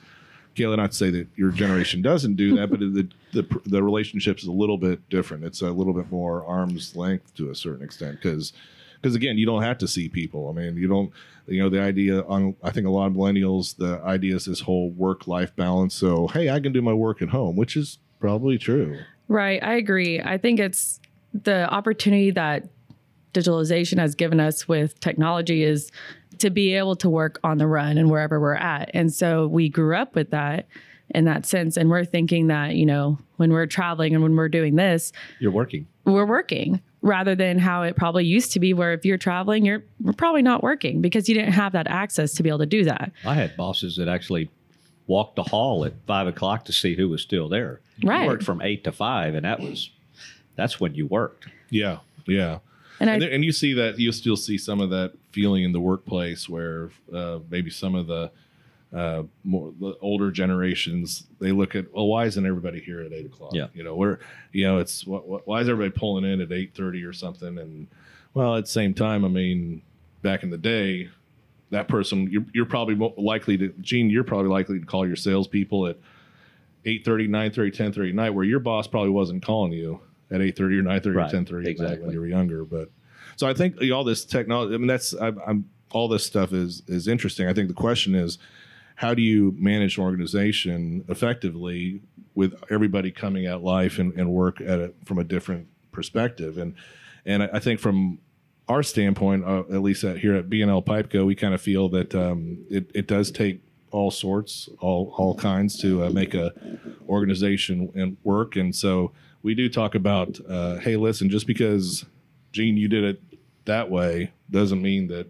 Kayla, 0.55 0.77
not 0.77 0.91
to 0.91 0.97
say 0.97 1.09
that 1.11 1.27
your 1.35 1.51
generation 1.51 2.01
doesn't 2.01 2.35
do 2.35 2.55
that, 2.57 2.69
but 2.69 2.79
the, 2.79 3.07
the 3.31 3.61
the 3.65 3.83
relationship 3.83 4.39
is 4.39 4.45
a 4.45 4.51
little 4.51 4.77
bit 4.77 5.07
different. 5.09 5.43
It's 5.43 5.61
a 5.61 5.71
little 5.71 5.93
bit 5.93 6.11
more 6.11 6.43
arm's 6.45 6.95
length 6.95 7.33
to 7.35 7.49
a 7.49 7.55
certain 7.55 7.83
extent 7.83 8.19
because 8.21 8.53
because 9.01 9.15
again, 9.15 9.37
you 9.37 9.45
don't 9.45 9.61
have 9.61 9.77
to 9.79 9.87
see 9.87 10.09
people. 10.09 10.49
I 10.49 10.53
mean, 10.53 10.75
you 10.77 10.87
don't. 10.87 11.11
You 11.47 11.63
know, 11.63 11.69
the 11.69 11.81
idea 11.81 12.21
on 12.23 12.55
I 12.61 12.71
think 12.71 12.85
a 12.85 12.91
lot 12.91 13.07
of 13.07 13.13
millennials, 13.13 13.75
the 13.75 14.01
idea 14.03 14.35
is 14.35 14.45
this 14.45 14.59
whole 14.61 14.91
work 14.91 15.27
life 15.27 15.55
balance. 15.55 15.95
So 15.95 16.27
hey, 16.27 16.49
I 16.49 16.59
can 16.59 16.73
do 16.73 16.81
my 16.81 16.93
work 16.93 17.21
at 17.21 17.29
home, 17.29 17.55
which 17.55 17.75
is 17.75 17.97
probably 18.19 18.57
true. 18.57 18.99
Right. 19.27 19.63
I 19.63 19.75
agree. 19.75 20.19
I 20.19 20.37
think 20.37 20.59
it's 20.59 20.99
the 21.33 21.71
opportunity 21.71 22.31
that 22.31 22.67
digitalization 23.33 23.99
has 23.99 24.15
given 24.15 24.39
us 24.39 24.67
with 24.67 24.99
technology 24.99 25.63
is 25.63 25.91
to 26.39 26.49
be 26.49 26.73
able 26.75 26.95
to 26.97 27.09
work 27.09 27.39
on 27.43 27.57
the 27.57 27.67
run 27.67 27.97
and 27.97 28.09
wherever 28.09 28.39
we're 28.39 28.53
at. 28.55 28.91
And 28.93 29.13
so 29.13 29.47
we 29.47 29.69
grew 29.69 29.95
up 29.95 30.15
with 30.15 30.31
that 30.31 30.67
in 31.13 31.25
that 31.25 31.45
sense. 31.45 31.77
And 31.77 31.89
we're 31.89 32.05
thinking 32.05 32.47
that, 32.47 32.75
you 32.75 32.85
know, 32.85 33.17
when 33.37 33.51
we're 33.51 33.65
traveling 33.65 34.13
and 34.13 34.21
when 34.23 34.35
we're 34.35 34.49
doing 34.49 34.75
this, 34.75 35.11
You're 35.39 35.51
working. 35.51 35.87
we're 36.05 36.25
working 36.25 36.81
rather 37.01 37.33
than 37.33 37.57
how 37.57 37.83
it 37.83 37.95
probably 37.95 38.25
used 38.25 38.51
to 38.51 38.59
be 38.59 38.73
where 38.73 38.93
if 38.93 39.05
you're 39.05 39.17
traveling, 39.17 39.65
you're 39.65 39.83
probably 40.17 40.41
not 40.41 40.61
working 40.61 41.01
because 41.01 41.29
you 41.29 41.35
didn't 41.35 41.53
have 41.53 41.71
that 41.71 41.87
access 41.87 42.33
to 42.33 42.43
be 42.43 42.49
able 42.49 42.59
to 42.59 42.65
do 42.65 42.83
that. 42.83 43.11
I 43.25 43.33
had 43.35 43.55
bosses 43.55 43.95
that 43.95 44.07
actually 44.09 44.49
walked 45.07 45.35
the 45.37 45.43
hall 45.43 45.85
at 45.85 45.93
five 46.05 46.27
o'clock 46.27 46.65
to 46.65 46.73
see 46.73 46.95
who 46.95 47.09
was 47.09 47.21
still 47.21 47.47
there. 47.49 47.79
Right. 48.03 48.21
You 48.23 48.27
worked 48.27 48.43
from 48.43 48.61
eight 48.61 48.83
to 48.83 48.91
five, 48.91 49.33
and 49.33 49.45
that 49.45 49.59
was 49.59 49.89
that's 50.55 50.79
when 50.79 50.93
you 50.93 51.07
worked. 51.07 51.47
Yeah, 51.69 51.99
yeah. 52.27 52.59
And 52.99 53.09
I 53.09 53.13
and, 53.13 53.21
there- 53.21 53.31
and 53.31 53.43
you 53.45 53.51
see 53.51 53.73
that 53.73 53.97
you 53.99 54.11
still 54.11 54.35
see 54.37 54.57
some 54.57 54.81
of 54.81 54.89
that 54.89 55.13
feeling 55.31 55.63
in 55.63 55.71
the 55.71 55.79
workplace 55.79 56.49
where 56.49 56.89
uh, 57.13 57.39
maybe 57.49 57.69
some 57.69 57.95
of 57.95 58.07
the 58.07 58.31
uh, 58.93 59.21
more 59.43 59.71
the 59.79 59.95
older 60.01 60.31
generations 60.31 61.27
they 61.39 61.51
look 61.51 61.75
at 61.75 61.93
well 61.93 62.07
why 62.07 62.25
isn't 62.25 62.43
everybody 62.45 62.79
here 62.79 63.01
at 63.01 63.13
eight 63.13 63.27
o'clock? 63.27 63.51
Yeah. 63.53 63.67
you 63.73 63.83
know 63.83 63.95
we're 63.95 64.17
you 64.51 64.65
know 64.65 64.79
it's 64.79 65.05
what, 65.05 65.27
what, 65.27 65.47
why 65.47 65.61
is 65.61 65.69
everybody 65.69 65.97
pulling 65.97 66.25
in 66.25 66.41
at 66.41 66.51
eight 66.51 66.73
thirty 66.75 67.03
or 67.03 67.13
something? 67.13 67.57
And 67.59 67.87
well 68.33 68.55
at 68.55 68.65
the 68.65 68.71
same 68.71 68.93
time 68.95 69.23
I 69.23 69.27
mean 69.27 69.83
back 70.23 70.41
in 70.43 70.49
the 70.49 70.57
day 70.57 71.09
that 71.69 71.87
person 71.87 72.27
you're, 72.31 72.45
you're 72.51 72.65
probably 72.65 72.95
mo- 72.95 73.13
likely 73.15 73.57
to 73.59 73.69
Gene 73.79 74.09
you're 74.09 74.23
probably 74.23 74.49
likely 74.49 74.79
to 74.79 74.85
call 74.87 75.05
your 75.05 75.15
salespeople 75.15 75.85
at 75.85 75.97
8.30 76.85 77.29
9.30 77.29 77.75
10.30 77.75 78.09
at 78.09 78.15
night 78.15 78.29
where 78.31 78.43
your 78.45 78.59
boss 78.59 78.87
probably 78.87 79.11
wasn't 79.11 79.43
calling 79.45 79.71
you 79.71 80.01
at 80.31 80.41
8.30 80.41 80.59
or 80.59 80.83
9.30 80.83 81.15
Right, 81.15 81.33
or 81.33 81.37
10.30 81.37 81.69
at 81.69 81.79
night 81.79 82.01
when 82.01 82.11
you 82.11 82.19
were 82.19 82.27
younger 82.27 82.63
but 82.63 82.89
so 83.39 83.47
I 83.47 83.53
think 83.53 83.77
all 83.93 84.03
this 84.03 84.25
technology. 84.25 84.75
I 84.75 84.77
mean, 84.77 84.87
that's 84.87 85.13
I'm, 85.13 85.39
I'm 85.47 85.69
all 85.91 86.09
this 86.09 86.25
stuff 86.25 86.51
is 86.51 86.83
is 86.87 87.07
interesting. 87.07 87.47
I 87.47 87.53
think 87.53 87.69
the 87.69 87.73
question 87.73 88.13
is, 88.13 88.37
how 88.95 89.13
do 89.13 89.21
you 89.21 89.55
manage 89.57 89.97
an 89.97 90.03
organization 90.03 91.05
effectively 91.07 92.01
with 92.35 92.53
everybody 92.69 93.11
coming 93.11 93.45
at 93.45 93.63
life 93.63 93.97
and, 93.97 94.11
and 94.19 94.29
work 94.29 94.59
at 94.59 94.79
it 94.79 94.95
from 95.05 95.19
a 95.19 95.23
different 95.23 95.67
perspective? 95.93 96.57
And 96.57 96.75
and 97.25 97.43
I 97.43 97.49
I 97.53 97.59
think 97.59 97.79
from 97.79 98.19
our 98.67 98.83
standpoint, 98.83 99.45
uh, 99.45 99.61
at 99.71 99.81
least 99.81 100.03
at, 100.03 100.17
here 100.17 100.35
at 100.35 100.49
B&L 100.49 100.81
Pipeco, 100.81 101.25
we 101.25 101.33
kind 101.33 101.53
of 101.53 101.61
feel 101.61 101.87
that 101.89 102.13
um, 102.13 102.65
it 102.69 102.91
it 102.93 103.07
does 103.07 103.31
take 103.31 103.61
all 103.91 104.11
sorts, 104.11 104.67
all 104.81 105.13
all 105.15 105.33
kinds 105.33 105.79
to 105.79 106.03
uh, 106.03 106.09
make 106.09 106.33
a 106.33 106.53
organization 107.07 107.89
and 107.95 108.17
work. 108.25 108.57
And 108.57 108.75
so 108.75 109.13
we 109.43 109.55
do 109.55 109.69
talk 109.69 109.95
about, 109.95 110.39
uh, 110.47 110.77
hey, 110.77 110.95
listen, 110.95 111.29
just 111.29 111.47
because 111.47 112.05
Gene, 112.51 112.77
you 112.77 112.87
did 112.87 113.03
it 113.03 113.21
that 113.65 113.89
way 113.89 114.31
doesn't 114.49 114.81
mean 114.81 115.07
that 115.07 115.27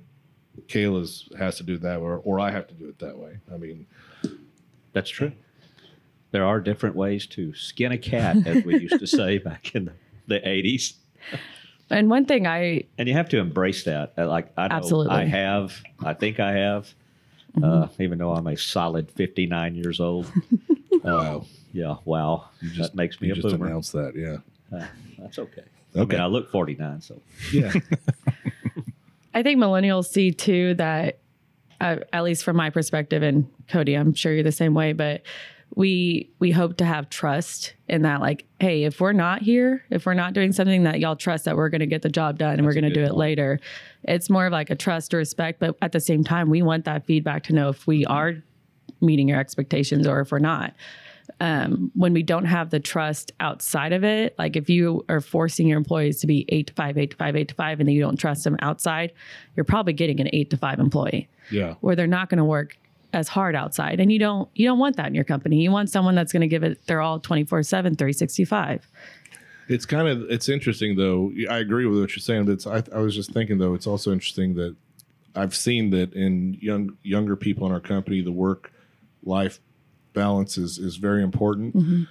Kayla's 0.67 1.29
has 1.37 1.57
to 1.57 1.63
do 1.63 1.75
it 1.75 1.81
that 1.81 1.99
way 1.99 2.07
or, 2.07 2.17
or 2.17 2.39
I 2.39 2.51
have 2.51 2.67
to 2.67 2.73
do 2.73 2.87
it 2.89 2.99
that 2.99 3.17
way. 3.17 3.37
I 3.53 3.57
mean, 3.57 3.85
That's 4.93 5.09
true. 5.09 5.31
There 6.31 6.45
are 6.45 6.59
different 6.59 6.95
ways 6.95 7.25
to 7.27 7.53
skin 7.55 7.91
a 7.91 7.97
cat, 7.97 8.37
as 8.45 8.63
we 8.63 8.79
used 8.79 8.99
to 8.99 9.07
say 9.07 9.37
back 9.49 9.73
in 9.73 9.85
the, 9.85 9.93
the 10.27 10.39
80s. 10.39 10.93
and 11.89 12.09
one 12.09 12.25
thing 12.25 12.45
I 12.45 12.83
And 12.97 13.07
you 13.07 13.15
have 13.15 13.29
to 13.29 13.39
embrace 13.39 13.83
that. 13.85 14.13
Uh, 14.17 14.27
Like, 14.27 14.51
I 14.57 14.67
know 14.67 14.75
Absolutely. 14.75 15.15
I 15.15 15.25
have, 15.25 15.81
I 16.03 16.13
think 16.13 16.39
I 16.39 16.53
have, 16.53 16.93
uh, 17.63 17.87
even 17.99 18.19
though 18.19 18.33
I'm 18.33 18.45
a 18.47 18.55
solid 18.55 19.11
59 19.11 19.75
years 19.75 19.99
old. 19.99 20.31
Uh, 21.01 21.39
yeah, 21.71 21.95
wow. 22.05 22.49
you 22.61 22.69
that 22.81 22.95
makes 22.95 23.21
me 23.21 23.27
you 23.27 23.33
a 23.33 23.35
just 23.35 23.47
boomer. 23.47 23.67
announced 23.67 23.93
that, 23.93 24.13
yeah. 24.15 24.37
Uh, 24.77 24.85
that's 25.17 25.39
okay. 25.39 25.63
Okay. 25.95 26.15
I 26.15 26.19
mean, 26.19 26.21
I 26.21 26.27
look 26.27 26.51
49, 26.51 27.01
so. 27.01 27.19
Yeah. 27.51 27.73
I 29.33 29.43
think 29.43 29.59
millennials 29.59 30.05
see 30.05 30.31
too 30.31 30.73
that, 30.75 31.19
uh, 31.81 31.97
at 32.13 32.23
least 32.23 32.43
from 32.43 32.57
my 32.57 32.69
perspective, 32.69 33.23
and 33.23 33.49
Cody, 33.67 33.95
I'm 33.95 34.13
sure 34.13 34.33
you're 34.33 34.43
the 34.43 34.51
same 34.51 34.73
way, 34.73 34.93
but 34.93 35.23
we 35.75 36.29
we 36.39 36.51
hope 36.51 36.77
to 36.77 36.85
have 36.85 37.09
trust 37.09 37.73
in 37.87 38.01
that. 38.01 38.21
Like, 38.21 38.45
hey, 38.59 38.83
if 38.83 38.99
we're 38.99 39.13
not 39.13 39.41
here, 39.41 39.85
if 39.89 40.05
we're 40.05 40.13
not 40.15 40.33
doing 40.33 40.51
something 40.51 40.83
that 40.83 40.99
y'all 40.99 41.15
trust 41.15 41.45
that 41.45 41.55
we're 41.55 41.69
going 41.69 41.79
to 41.79 41.87
get 41.87 42.01
the 42.01 42.09
job 42.09 42.37
done 42.39 42.55
and 42.55 42.65
we're 42.65 42.73
going 42.73 42.83
to 42.83 42.89
good 42.89 42.95
do 42.95 43.03
it 43.03 43.15
later, 43.15 43.59
it's 44.03 44.29
more 44.29 44.47
of 44.47 44.51
like 44.51 44.69
a 44.69 44.75
trust 44.75 45.13
or 45.13 45.17
respect. 45.17 45.59
But 45.59 45.77
at 45.81 45.91
the 45.91 45.99
same 45.99 46.23
time, 46.23 46.49
we 46.49 46.61
want 46.61 46.85
that 46.85 47.05
feedback 47.05 47.43
to 47.43 47.53
know 47.53 47.69
if 47.69 47.85
we 47.85 48.05
are 48.05 48.35
meeting 48.99 49.29
your 49.29 49.39
expectations 49.39 50.07
or 50.07 50.19
if 50.21 50.31
we're 50.31 50.39
not. 50.39 50.73
Um, 51.39 51.91
when 51.95 52.13
we 52.13 52.23
don't 52.23 52.45
have 52.45 52.69
the 52.69 52.79
trust 52.79 53.31
outside 53.39 53.93
of 53.93 54.03
it, 54.03 54.35
like 54.37 54.55
if 54.55 54.69
you 54.69 55.05
are 55.09 55.21
forcing 55.21 55.67
your 55.67 55.77
employees 55.77 56.19
to 56.21 56.27
be 56.27 56.45
eight 56.49 56.67
to 56.67 56.73
five, 56.73 56.97
eight 56.97 57.11
to 57.11 57.17
five, 57.17 57.35
eight 57.35 57.47
to 57.49 57.55
five, 57.55 57.79
and 57.79 57.87
then 57.87 57.95
you 57.95 58.01
don't 58.01 58.17
trust 58.17 58.43
them 58.43 58.57
outside, 58.61 59.11
you're 59.55 59.63
probably 59.63 59.93
getting 59.93 60.19
an 60.19 60.29
eight 60.33 60.49
to 60.49 60.57
five 60.57 60.79
employee 60.79 61.27
Yeah. 61.51 61.75
where 61.81 61.95
they're 61.95 62.07
not 62.07 62.29
going 62.29 62.37
to 62.39 62.43
work 62.45 62.77
as 63.13 63.27
hard 63.27 63.55
outside. 63.55 63.99
And 63.99 64.11
you 64.11 64.19
don't 64.19 64.49
you 64.53 64.67
don't 64.67 64.77
want 64.79 64.95
that 64.97 65.07
in 65.07 65.15
your 65.15 65.23
company. 65.23 65.61
You 65.63 65.71
want 65.71 65.89
someone 65.89 66.13
that's 66.15 66.31
going 66.31 66.41
to 66.41 66.47
give 66.47 66.63
it 66.63 66.85
their 66.85 67.01
all 67.01 67.19
24/7, 67.19 67.97
365. 67.97 68.87
It's 69.67 69.85
kind 69.85 70.07
of 70.07 70.21
it's 70.29 70.49
interesting 70.49 70.95
though. 70.95 71.31
I 71.49 71.57
agree 71.57 71.85
with 71.85 71.99
what 71.99 72.11
you're 72.11 72.21
saying, 72.21 72.45
but 72.45 72.53
it's, 72.53 72.67
I, 72.67 72.83
I 72.93 72.99
was 72.99 73.15
just 73.15 73.31
thinking 73.31 73.57
though 73.57 73.73
it's 73.73 73.87
also 73.87 74.11
interesting 74.11 74.55
that 74.55 74.75
I've 75.35 75.55
seen 75.55 75.89
that 75.91 76.13
in 76.13 76.55
young 76.61 76.97
younger 77.03 77.35
people 77.35 77.65
in 77.67 77.73
our 77.73 77.79
company, 77.79 78.21
the 78.21 78.31
work 78.31 78.71
life 79.23 79.59
balance 80.13 80.57
is 80.57 80.77
is 80.77 80.97
very 80.97 81.23
important. 81.23 82.07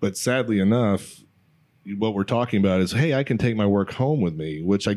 But 0.00 0.16
sadly 0.16 0.58
enough, 0.58 1.22
what 1.98 2.14
we're 2.14 2.24
talking 2.24 2.58
about 2.60 2.80
is, 2.80 2.92
hey, 2.92 3.14
I 3.14 3.22
can 3.22 3.38
take 3.38 3.56
my 3.56 3.66
work 3.66 3.92
home 3.92 4.20
with 4.20 4.34
me, 4.34 4.62
which 4.62 4.88
I 4.88 4.96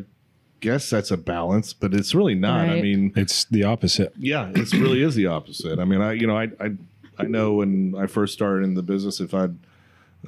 guess 0.62 0.90
that's 0.90 1.12
a 1.12 1.18
balance, 1.18 1.74
but 1.74 1.94
it's 1.94 2.16
really 2.16 2.34
not. 2.36 2.62
I 2.70 2.82
mean, 2.82 3.12
It's 3.16 3.46
the 3.46 3.64
opposite. 3.64 4.14
yeah, 4.18 4.50
it 4.56 4.72
really 4.74 5.02
is 5.04 5.14
the 5.16 5.28
opposite. 5.28 5.78
I 5.80 5.86
mean, 5.86 6.02
I 6.02 6.14
you 6.14 6.26
know, 6.28 6.38
I 6.38 6.50
I 6.60 6.72
I 7.18 7.24
know 7.26 7.54
when 7.56 7.96
I 7.98 8.08
first 8.08 8.34
started 8.34 8.64
in 8.64 8.74
the 8.74 8.84
business, 8.84 9.20
if 9.20 9.34
I'd 9.34 9.56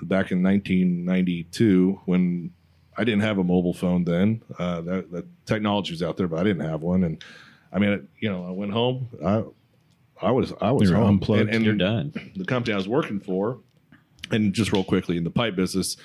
back 0.03 0.31
in 0.31 0.43
1992 0.43 2.01
when 2.05 2.51
I 2.98 3.03
didn't 3.03 3.22
have 3.22 3.38
a 3.38 3.43
mobile 3.43 3.74
phone 3.74 4.03
then, 4.03 4.41
uh, 4.60 4.81
that 4.81 5.12
that 5.12 5.25
technology 5.46 5.91
was 5.93 6.01
out 6.03 6.17
there, 6.17 6.27
but 6.27 6.39
I 6.39 6.43
didn't 6.43 6.67
have 6.67 6.81
one. 6.81 7.03
And 7.03 7.24
I 7.72 7.79
mean, 7.79 7.89
it, 7.91 8.03
you 8.19 8.29
know, 8.29 8.46
I 8.48 8.51
went 8.51 8.72
home. 8.74 9.10
I 9.25 9.43
I 10.22 10.32
was 10.32 10.54
I 10.62 10.72
was 10.72 10.90
home. 10.90 11.06
unplugged. 11.08 11.42
And, 11.42 11.56
and 11.56 11.66
You're 11.66 11.76
done. 11.76 12.14
the 12.36 12.46
company 12.46 12.74
I 12.74 12.78
was 12.78 12.88
working 12.88 13.20
for, 13.20 13.60
and 14.32 14.54
just 14.54 14.72
real 14.72 14.84
quickly 14.84 15.18
in 15.18 15.24
the 15.24 15.30
pipe 15.30 15.56
business, 15.56 15.98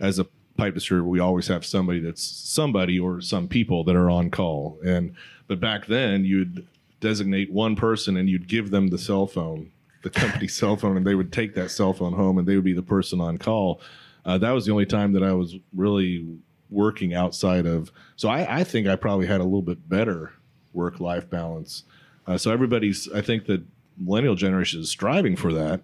as 0.00 0.18
a 0.18 0.26
pipe 0.56 0.74
distributor, 0.74 1.08
we 1.08 1.20
always 1.20 1.46
have 1.48 1.64
somebody 1.64 2.00
that's 2.00 2.22
somebody 2.22 2.98
or 2.98 3.20
some 3.20 3.48
people 3.48 3.84
that 3.84 3.96
are 3.96 4.10
on 4.10 4.30
call. 4.30 4.78
And 4.84 5.14
but 5.48 5.60
back 5.60 5.86
then, 5.86 6.24
you'd 6.24 6.66
designate 7.00 7.50
one 7.50 7.74
person 7.76 8.16
and 8.16 8.28
you'd 8.28 8.48
give 8.48 8.70
them 8.70 8.88
the 8.88 8.98
cell 8.98 9.26
phone, 9.26 9.70
the 10.02 10.10
company 10.10 10.48
cell 10.60 10.76
phone, 10.76 10.96
and 10.96 11.06
they 11.06 11.14
would 11.14 11.32
take 11.32 11.54
that 11.54 11.70
cell 11.70 11.92
phone 11.92 12.12
home, 12.12 12.38
and 12.38 12.46
they 12.46 12.56
would 12.56 12.64
be 12.64 12.72
the 12.72 12.82
person 12.82 13.20
on 13.20 13.38
call. 13.38 13.80
Uh, 14.24 14.38
that 14.38 14.52
was 14.52 14.66
the 14.66 14.72
only 14.72 14.86
time 14.86 15.12
that 15.12 15.22
I 15.22 15.32
was 15.32 15.56
really 15.74 16.26
working 16.70 17.12
outside 17.12 17.66
of. 17.66 17.90
So 18.16 18.28
I, 18.28 18.60
I 18.60 18.64
think 18.64 18.86
I 18.86 18.96
probably 18.96 19.26
had 19.26 19.40
a 19.40 19.44
little 19.44 19.62
bit 19.62 19.88
better 19.88 20.32
work 20.72 21.00
life 21.00 21.28
balance. 21.28 21.84
Uh, 22.26 22.38
so 22.38 22.50
everybody's, 22.50 23.10
I 23.12 23.20
think 23.20 23.46
the 23.46 23.64
millennial 23.96 24.34
generation 24.34 24.80
is 24.80 24.90
striving 24.90 25.36
for 25.36 25.52
that, 25.52 25.82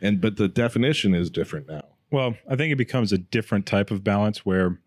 and 0.00 0.20
but 0.20 0.36
the 0.36 0.48
definition 0.48 1.14
is 1.14 1.30
different 1.30 1.68
now. 1.68 1.82
Well, 2.10 2.36
I 2.48 2.56
think 2.56 2.72
it 2.72 2.76
becomes 2.76 3.12
a 3.12 3.18
different 3.18 3.66
type 3.66 3.90
of 3.90 4.02
balance 4.02 4.44
where 4.44 4.80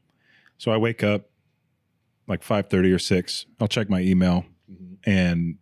so 0.57 0.71
I 0.71 0.77
wake 0.77 1.03
up 1.03 1.29
like 2.27 2.43
5:30 2.43 2.93
or 2.93 2.99
6, 2.99 3.45
I'll 3.59 3.67
check 3.67 3.89
my 3.89 4.01
email 4.01 4.45
and 5.05 5.57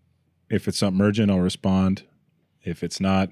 if 0.49 0.67
it's 0.67 0.77
something 0.77 1.01
urgent, 1.01 1.31
I'll 1.31 1.39
respond. 1.39 2.03
If 2.63 2.83
it's 2.83 2.99
not, 2.99 3.31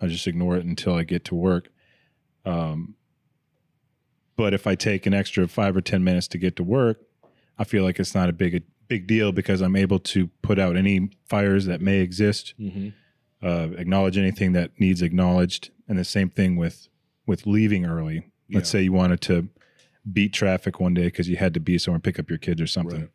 I'll 0.00 0.08
just 0.08 0.26
ignore 0.26 0.56
it 0.56 0.64
until 0.64 0.94
I 0.94 1.04
get 1.04 1.24
to 1.26 1.34
work. 1.34 1.70
Um, 2.44 2.96
but 4.36 4.54
if 4.54 4.66
I 4.66 4.74
take 4.74 5.06
an 5.06 5.14
extra 5.14 5.46
5 5.48 5.76
or 5.76 5.80
10 5.80 6.02
minutes 6.02 6.28
to 6.28 6.38
get 6.38 6.56
to 6.56 6.64
work, 6.64 7.00
I 7.58 7.64
feel 7.64 7.84
like 7.84 7.98
it's 7.98 8.14
not 8.14 8.28
a 8.28 8.32
big 8.32 8.62
big 8.88 9.06
deal 9.06 9.32
because 9.32 9.60
I'm 9.60 9.76
able 9.76 9.98
to 10.00 10.28
put 10.42 10.58
out 10.58 10.76
any 10.76 11.10
fires 11.28 11.66
that 11.66 11.80
may 11.80 11.98
exist 12.00 12.54
Mm-hmm. 12.60 12.88
uh, 13.46 13.68
acknowledge 13.78 14.16
anything 14.18 14.52
that 14.52 14.70
needs 14.78 15.02
acknowledged, 15.02 15.70
and 15.88 15.98
the 15.98 16.04
same 16.04 16.30
thing 16.30 16.56
with 16.56 16.88
with 17.26 17.46
leaving 17.46 17.84
early. 17.86 18.30
Let's 18.50 18.70
say 18.70 18.82
you 18.82 18.92
wanted 18.92 19.20
to 19.22 19.48
beat 20.12 20.32
traffic 20.32 20.78
one 20.78 20.94
day 20.94 21.04
because 21.06 21.28
you 21.28 21.36
had 21.36 21.52
to 21.54 21.60
be 21.60 21.78
somewhere 21.78 21.96
and 21.96 22.04
pick 22.04 22.18
up 22.20 22.28
your 22.30 22.38
kids 22.38 22.60
or 22.60 22.66
something. 22.68 23.00
Right. 23.00 23.10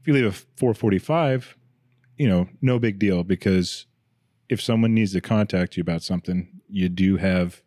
If 0.00 0.06
you 0.06 0.14
leave 0.14 0.26
at 0.26 0.34
four 0.56 0.72
forty 0.74 0.98
five, 1.00 1.56
you 2.16 2.28
know, 2.28 2.48
no 2.62 2.78
big 2.78 2.98
deal 3.00 3.24
because 3.24 3.86
if 4.48 4.60
someone 4.62 4.94
needs 4.94 5.12
to 5.12 5.20
contact 5.20 5.76
you 5.76 5.80
about 5.80 6.02
something, 6.02 6.60
you 6.68 6.88
do 6.88 7.16
have 7.16 7.62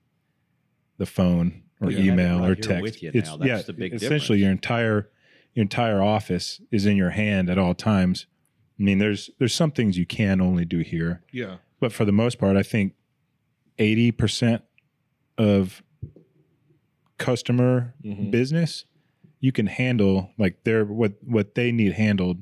the 0.98 1.06
phone 1.06 1.64
or 1.82 1.92
it 1.92 2.00
email 2.00 2.40
right 2.40 2.52
or 2.52 2.56
text. 2.56 3.04
it's 3.04 3.28
now. 3.30 3.38
That's 3.38 3.48
yeah, 3.48 3.62
the 3.62 3.74
big 3.74 3.94
essentially 3.94 4.40
your 4.40 4.52
entire 4.52 5.10
your 5.54 5.64
entire 5.64 6.02
office 6.02 6.62
is 6.72 6.86
in 6.86 6.96
your 6.98 7.10
hand 7.12 7.50
at 7.50 7.58
all 7.58 7.74
times. 7.74 8.28
I 8.80 8.84
mean, 8.84 8.98
there's 9.00 9.30
there's 9.40 9.54
some 9.54 9.72
things 9.72 9.98
you 9.98 10.06
can 10.06 10.40
only 10.42 10.66
do 10.66 10.80
here 10.80 11.22
Yeah, 11.32 11.58
but 11.80 11.92
for 11.92 12.06
the 12.06 12.12
most 12.12 12.40
part, 12.40 12.56
I 12.56 12.64
think 12.64 12.94
eighty 13.78 14.12
percent 14.12 14.62
of 15.38 15.82
customer 17.18 17.94
Mhm. 18.04 18.32
business 18.32 18.86
you 19.42 19.52
can 19.52 19.68
handle 19.68 20.32
like 20.38 20.64
their 20.64 20.86
what 20.86 21.14
what 21.24 21.56
they 21.56 21.72
need 21.72 21.94
handled 21.94 22.42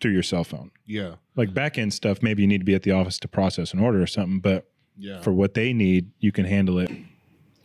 through 0.00 0.12
your 0.12 0.22
cell 0.22 0.44
phone. 0.44 0.70
yeah, 0.86 1.16
Like 1.36 1.52
back 1.52 1.76
end 1.76 1.92
stuff, 1.92 2.22
maybe 2.22 2.40
you 2.40 2.48
need 2.48 2.58
to 2.58 2.64
be 2.64 2.74
at 2.74 2.84
the 2.84 2.90
office 2.90 3.18
to 3.18 3.28
process 3.28 3.74
an 3.74 3.80
order 3.80 4.00
or 4.00 4.06
something, 4.06 4.40
but 4.40 4.70
yeah. 4.96 5.20
for 5.20 5.30
what 5.30 5.52
they 5.52 5.74
need, 5.74 6.10
you 6.20 6.32
can 6.32 6.46
handle 6.46 6.78
it 6.78 6.90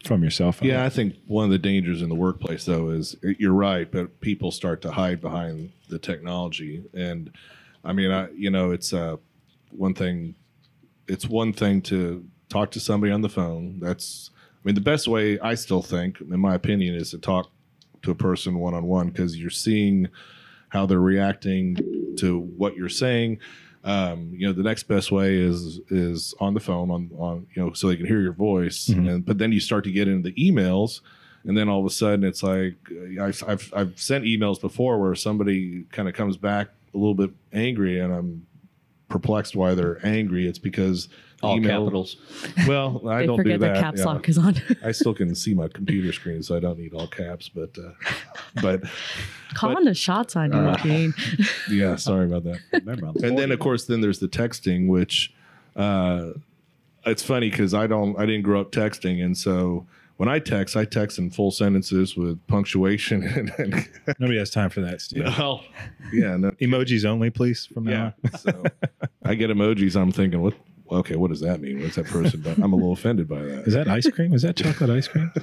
from 0.05 0.21
your 0.21 0.31
cell 0.31 0.51
phone. 0.51 0.69
Yeah, 0.69 0.85
I 0.85 0.89
think 0.89 1.15
one 1.27 1.45
of 1.45 1.51
the 1.51 1.57
dangers 1.57 2.01
in 2.01 2.09
the 2.09 2.15
workplace, 2.15 2.65
though, 2.65 2.89
is 2.89 3.15
you're 3.21 3.53
right, 3.53 3.91
but 3.91 4.21
people 4.21 4.51
start 4.51 4.81
to 4.83 4.91
hide 4.91 5.21
behind 5.21 5.71
the 5.89 6.00
technology, 6.00 6.83
and 6.93 7.31
I 7.83 7.93
mean, 7.93 8.12
I 8.12 8.29
you 8.31 8.50
know, 8.50 8.71
it's 8.71 8.93
uh, 8.93 9.17
one 9.71 9.93
thing. 9.93 10.35
It's 11.07 11.27
one 11.27 11.53
thing 11.53 11.81
to 11.83 12.25
talk 12.50 12.71
to 12.71 12.79
somebody 12.79 13.12
on 13.12 13.21
the 13.21 13.29
phone. 13.29 13.79
That's, 13.79 14.31
I 14.33 14.62
mean, 14.63 14.75
the 14.75 14.81
best 14.81 15.07
way 15.07 15.39
I 15.39 15.53
still 15.55 15.83
think, 15.83 16.19
in 16.19 16.39
my 16.39 16.55
opinion, 16.55 16.95
is 16.95 17.12
to 17.12 17.19
talk 17.19 17.51
to 18.01 18.12
a 18.12 18.15
person 18.15 18.57
one 18.57 18.74
on 18.74 18.85
one 18.85 19.09
because 19.09 19.38
you're 19.38 19.50
seeing 19.50 20.07
how 20.69 20.85
they're 20.85 21.00
reacting 21.00 22.15
to 22.17 22.39
what 22.39 22.75
you're 22.75 22.89
saying. 22.89 23.39
Um, 23.86 24.32
you 24.36 24.48
know, 24.48 24.51
the 24.54 24.63
next 24.63 24.84
best 24.84 25.12
way 25.12 25.38
is 25.38 25.80
is 25.89 26.34
on 26.39 26.54
the 26.56 26.60
phone 26.60 26.89
on 26.89 27.10
on 27.18 27.48
you 27.56 27.63
know 27.63 27.72
so 27.74 27.88
they 27.88 27.96
can 27.96 28.08
hear 28.08 28.20
your 28.20 28.34
voice, 28.34 28.88
Mhm. 28.88 29.10
and 29.10 29.25
but 29.25 29.38
then 29.38 29.51
you 29.51 29.60
start 29.60 29.84
to 29.84 29.92
get 29.92 30.08
into 30.08 30.30
the 30.30 30.36
emails, 30.36 31.01
and 31.44 31.56
then 31.56 31.70
all 31.70 31.80
of 31.82 31.86
a 31.86 31.92
sudden 31.92 32.25
it's 32.25 32.42
like 32.42 32.75
uh, 32.92 33.24
I've 33.24 33.44
I've, 33.48 33.74
I've 33.75 34.00
sent 34.00 34.25
emails 34.25 34.60
before 34.60 35.00
where 35.00 35.13
somebody 35.13 35.84
kind 35.92 36.10
of 36.10 36.15
comes 36.15 36.36
back 36.36 36.70
a 36.96 36.98
little 36.98 37.13
bit 37.13 37.30
angry, 37.54 38.00
and 38.00 38.12
I'm 38.12 38.48
perplexed 39.08 39.56
why 39.56 39.75
they're 39.75 40.04
angry. 40.04 40.48
It's 40.48 40.58
because 40.60 41.08
All 41.46 41.58
email- 41.58 41.82
capitals. 41.84 42.18
Well, 42.68 43.02
I 43.08 43.22
they 43.22 43.25
don't 43.28 43.38
forget 43.38 43.54
do 43.60 43.66
that. 43.66 43.74
their 43.74 43.82
caps 43.82 44.00
yeah. 44.00 44.06
lock 44.06 44.28
is 44.30 44.38
on. 44.38 44.56
I 44.84 44.92
still 44.92 45.14
can 45.14 45.34
see 45.36 45.54
my 45.54 45.68
computer 45.80 46.12
screen, 46.14 46.42
so 46.44 46.56
I 46.56 46.60
don't 46.60 46.78
need 46.80 46.94
all 46.94 47.08
caps. 47.08 47.50
But 47.50 47.72
uh, 47.78 47.92
but 48.62 48.84
Calling 49.54 49.86
the 49.86 49.94
shots 49.94 50.36
on 50.36 50.52
you, 50.52 50.60
Uh, 50.60 50.78
Gene. 50.78 51.14
yeah, 51.70 51.96
sorry 51.96 52.25
about 52.25 52.44
that. 52.46 52.60
Remember, 52.74 53.08
I'm 53.08 53.24
and 53.24 53.38
then 53.38 53.52
of 53.52 53.60
course 53.60 53.86
then 53.86 54.02
there's 54.02 54.20
the 54.20 54.28
texting 54.28 54.88
which 54.88 55.34
uh 55.75 56.32
it's 57.06 57.22
funny 57.22 57.50
because 57.50 57.74
i 57.74 57.86
don't 57.86 58.18
i 58.18 58.25
didn't 58.25 58.42
grow 58.44 58.62
up 58.62 58.72
texting 58.72 59.24
and 59.24 59.38
so 59.38 59.86
when 60.18 60.30
i 60.30 60.40
text 60.40 60.75
i 60.78 60.86
text 60.86 61.20
in 61.20 61.30
full 61.30 61.52
sentences 61.52 62.16
with 62.16 62.40
punctuation 62.48 63.22
and, 63.24 63.52
and 63.60 63.88
Nobody 64.20 64.40
has 64.40 64.50
time 64.50 64.70
for 64.70 64.80
that, 64.82 65.02
Steve. 65.02 65.25
well, 65.25 65.64
yeah 66.14 66.38
no, 66.38 66.52
Emojis 66.62 67.04
only, 67.06 67.30
please, 67.30 67.66
from 67.68 67.84
now 67.84 68.14
yeah 68.24 68.30
on. 68.34 68.40
so 68.40 68.64
i 69.24 69.36
get 69.36 69.50
emojis 69.50 69.96
i'm 70.00 70.12
thinking 70.14 70.42
what 70.42 70.54
okay 70.92 71.15
what 71.15 71.30
does 71.30 71.39
that 71.42 71.60
mean 71.62 71.82
what's 71.82 71.96
that 71.96 72.06
person 72.06 72.39
but 72.42 72.58
i'm 72.60 72.72
a 72.74 72.75
little 72.75 72.94
offended 72.94 73.27
by 73.27 73.42
that 73.42 73.68
Is 73.68 73.74
that 73.74 73.88
ice 73.88 74.10
cream? 74.10 74.34
Is 74.34 74.42
that 74.44 74.56
chocolate 74.56 74.89
ice 74.89 75.08
cream? 75.08 75.32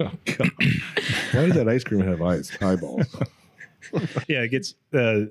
Oh, 0.00 0.10
God. 0.24 0.50
why 1.32 1.46
does 1.46 1.54
that 1.54 1.68
ice 1.68 1.84
cream 1.84 2.00
have 2.00 2.20
eyes 2.22 2.50
eyeballs 2.60 3.06
yeah, 4.28 4.40
it 4.42 4.48
gets 4.48 4.74
uh, 4.92 5.26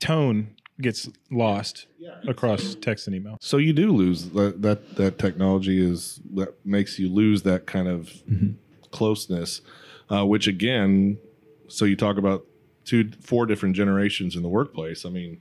tone 0.00 0.54
gets 0.80 1.08
lost 1.30 1.86
across 2.28 2.74
text 2.76 3.06
and 3.06 3.16
email. 3.16 3.36
so 3.40 3.56
you 3.56 3.72
do 3.72 3.90
lose 3.92 4.30
that 4.30 4.62
that, 4.62 4.96
that 4.96 5.18
technology 5.18 5.78
is 5.82 6.20
that 6.34 6.54
makes 6.64 6.98
you 6.98 7.08
lose 7.12 7.42
that 7.42 7.66
kind 7.66 7.88
of 7.88 8.12
closeness 8.90 9.60
uh, 10.10 10.24
which 10.24 10.46
again 10.46 11.18
so 11.68 11.84
you 11.84 11.96
talk 11.96 12.16
about 12.18 12.46
two 12.84 13.10
four 13.20 13.46
different 13.46 13.74
generations 13.74 14.36
in 14.36 14.42
the 14.42 14.48
workplace 14.48 15.04
i 15.04 15.08
mean 15.08 15.40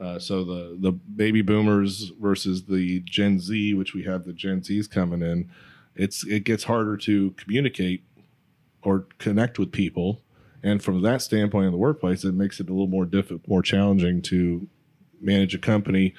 uh, 0.00 0.18
so 0.18 0.44
the 0.44 0.76
the 0.80 0.92
baby 0.92 1.42
boomers 1.42 2.12
versus 2.20 2.64
the 2.64 3.00
gen 3.00 3.38
z 3.40 3.74
which 3.74 3.94
we 3.94 4.04
have 4.04 4.24
the 4.24 4.32
gen 4.32 4.62
z's 4.62 4.86
coming 4.86 5.22
in 5.22 5.50
it's 5.98 6.24
it 6.26 6.44
gets 6.44 6.64
harder 6.64 6.96
to 6.96 7.32
communicate 7.32 8.04
or 8.82 9.06
connect 9.18 9.58
with 9.58 9.72
people. 9.72 10.22
And 10.62 10.82
from 10.82 11.02
that 11.02 11.20
standpoint 11.20 11.66
in 11.66 11.72
the 11.72 11.78
workplace 11.78 12.24
it 12.24 12.34
makes 12.34 12.60
it 12.60 12.68
a 12.68 12.72
little 12.72 12.86
more 12.86 13.04
difficult 13.04 13.46
more 13.46 13.62
challenging 13.62 14.22
to 14.22 14.68
manage 15.20 15.54
a 15.54 15.58
company 15.58 16.14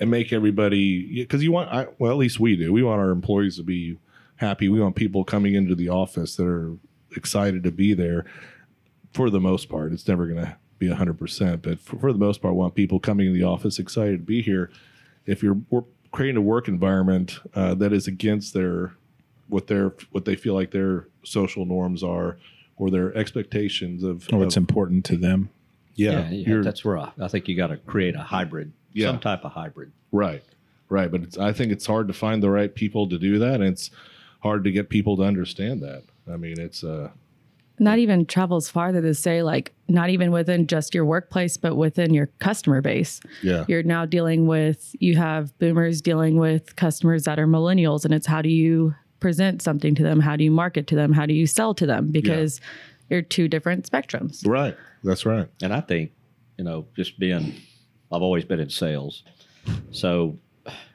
and 0.00 0.10
make 0.10 0.32
everybody 0.32 1.22
because 1.22 1.42
you 1.42 1.52
want 1.52 1.70
I, 1.70 1.86
well 1.98 2.12
at 2.12 2.18
least 2.18 2.40
we 2.40 2.56
do. 2.56 2.72
We 2.72 2.82
want 2.82 3.00
our 3.00 3.10
employees 3.10 3.56
to 3.56 3.62
be 3.62 3.98
happy. 4.36 4.68
We 4.68 4.80
want 4.80 4.96
people 4.96 5.24
coming 5.24 5.54
into 5.54 5.74
the 5.74 5.90
office 5.90 6.36
that 6.36 6.46
are 6.46 6.76
excited 7.16 7.62
to 7.64 7.70
be 7.70 7.94
there 7.94 8.24
for 9.12 9.30
the 9.30 9.40
most 9.40 9.68
part. 9.68 9.92
It's 9.92 10.06
never 10.06 10.26
going 10.26 10.44
to 10.44 10.56
be 10.78 10.88
100% 10.88 11.62
but 11.62 11.80
for, 11.80 11.98
for 11.98 12.12
the 12.12 12.18
most 12.18 12.40
part 12.42 12.54
we 12.54 12.58
want 12.60 12.74
people 12.74 13.00
coming 13.00 13.26
in 13.26 13.32
the 13.32 13.42
office 13.42 13.78
excited 13.78 14.20
to 14.20 14.24
be 14.24 14.40
here 14.42 14.70
if 15.26 15.42
you're 15.42 15.58
wor- 15.70 15.84
creating 16.12 16.36
a 16.36 16.40
work 16.40 16.68
environment 16.68 17.38
uh, 17.54 17.74
that 17.74 17.92
is 17.92 18.06
against 18.06 18.54
their 18.54 18.94
what 19.48 19.66
their 19.66 19.92
what 20.12 20.24
they 20.24 20.36
feel 20.36 20.54
like 20.54 20.70
their 20.70 21.06
social 21.24 21.64
norms 21.64 22.02
are 22.02 22.36
or 22.76 22.90
their 22.90 23.14
expectations 23.16 24.02
of, 24.04 24.28
or 24.32 24.36
of 24.36 24.40
what's 24.42 24.56
important 24.56 25.04
to 25.04 25.16
them. 25.16 25.48
yeah, 25.96 26.28
yeah, 26.28 26.46
you're- 26.48 26.62
that's 26.62 26.84
where 26.84 26.96
I, 26.98 27.10
I 27.20 27.28
think 27.28 27.48
you 27.48 27.56
got 27.56 27.68
to 27.68 27.76
create 27.76 28.14
a 28.14 28.20
hybrid, 28.22 28.72
Yeah. 28.92 29.08
some 29.08 29.18
type 29.20 29.44
of 29.44 29.52
hybrid. 29.52 29.90
Right, 30.12 30.44
right. 30.88 31.10
But 31.10 31.22
it's, 31.22 31.36
I 31.38 31.52
think 31.52 31.72
it's 31.72 31.86
hard 31.86 32.06
to 32.08 32.14
find 32.14 32.40
the 32.42 32.50
right 32.50 32.72
people 32.72 33.08
to 33.08 33.18
do 33.18 33.38
that, 33.40 33.54
and 33.56 33.64
it's 33.64 33.90
hard 34.40 34.62
to 34.64 34.70
get 34.70 34.88
people 34.90 35.16
to 35.16 35.24
understand 35.24 35.82
that. 35.82 36.04
I 36.30 36.36
mean, 36.36 36.60
it's 36.60 36.84
uh, 36.84 37.10
Not 37.78 37.98
even 37.98 38.26
travels 38.26 38.68
farther 38.68 39.00
to 39.02 39.14
say, 39.14 39.42
like, 39.42 39.72
not 39.88 40.10
even 40.10 40.30
within 40.32 40.66
just 40.66 40.94
your 40.94 41.04
workplace, 41.04 41.56
but 41.56 41.76
within 41.76 42.12
your 42.12 42.26
customer 42.38 42.80
base. 42.80 43.20
yeah, 43.42 43.64
You're 43.68 43.82
now 43.82 44.04
dealing 44.04 44.46
with, 44.46 44.94
you 44.98 45.16
have 45.16 45.56
boomers 45.58 46.00
dealing 46.00 46.38
with 46.38 46.76
customers 46.76 47.24
that 47.24 47.38
are 47.38 47.46
millennials, 47.46 48.04
and 48.04 48.12
it's 48.12 48.26
how 48.26 48.42
do 48.42 48.48
you 48.48 48.94
present 49.20 49.62
something 49.62 49.94
to 49.94 50.02
them? 50.02 50.20
How 50.20 50.36
do 50.36 50.44
you 50.44 50.50
market 50.50 50.86
to 50.88 50.94
them? 50.94 51.12
How 51.12 51.26
do 51.26 51.34
you 51.34 51.46
sell 51.46 51.74
to 51.74 51.86
them? 51.86 52.10
Because 52.10 52.60
you're 53.10 53.22
two 53.22 53.48
different 53.48 53.90
spectrums. 53.90 54.46
right. 54.46 54.76
That's 55.04 55.24
right. 55.24 55.48
And 55.62 55.72
I 55.72 55.80
think, 55.80 56.10
you 56.56 56.64
know, 56.64 56.86
just 56.96 57.18
being, 57.18 57.54
I've 58.12 58.22
always 58.22 58.44
been 58.44 58.58
in 58.58 58.68
sales. 58.68 59.22
So 59.92 60.38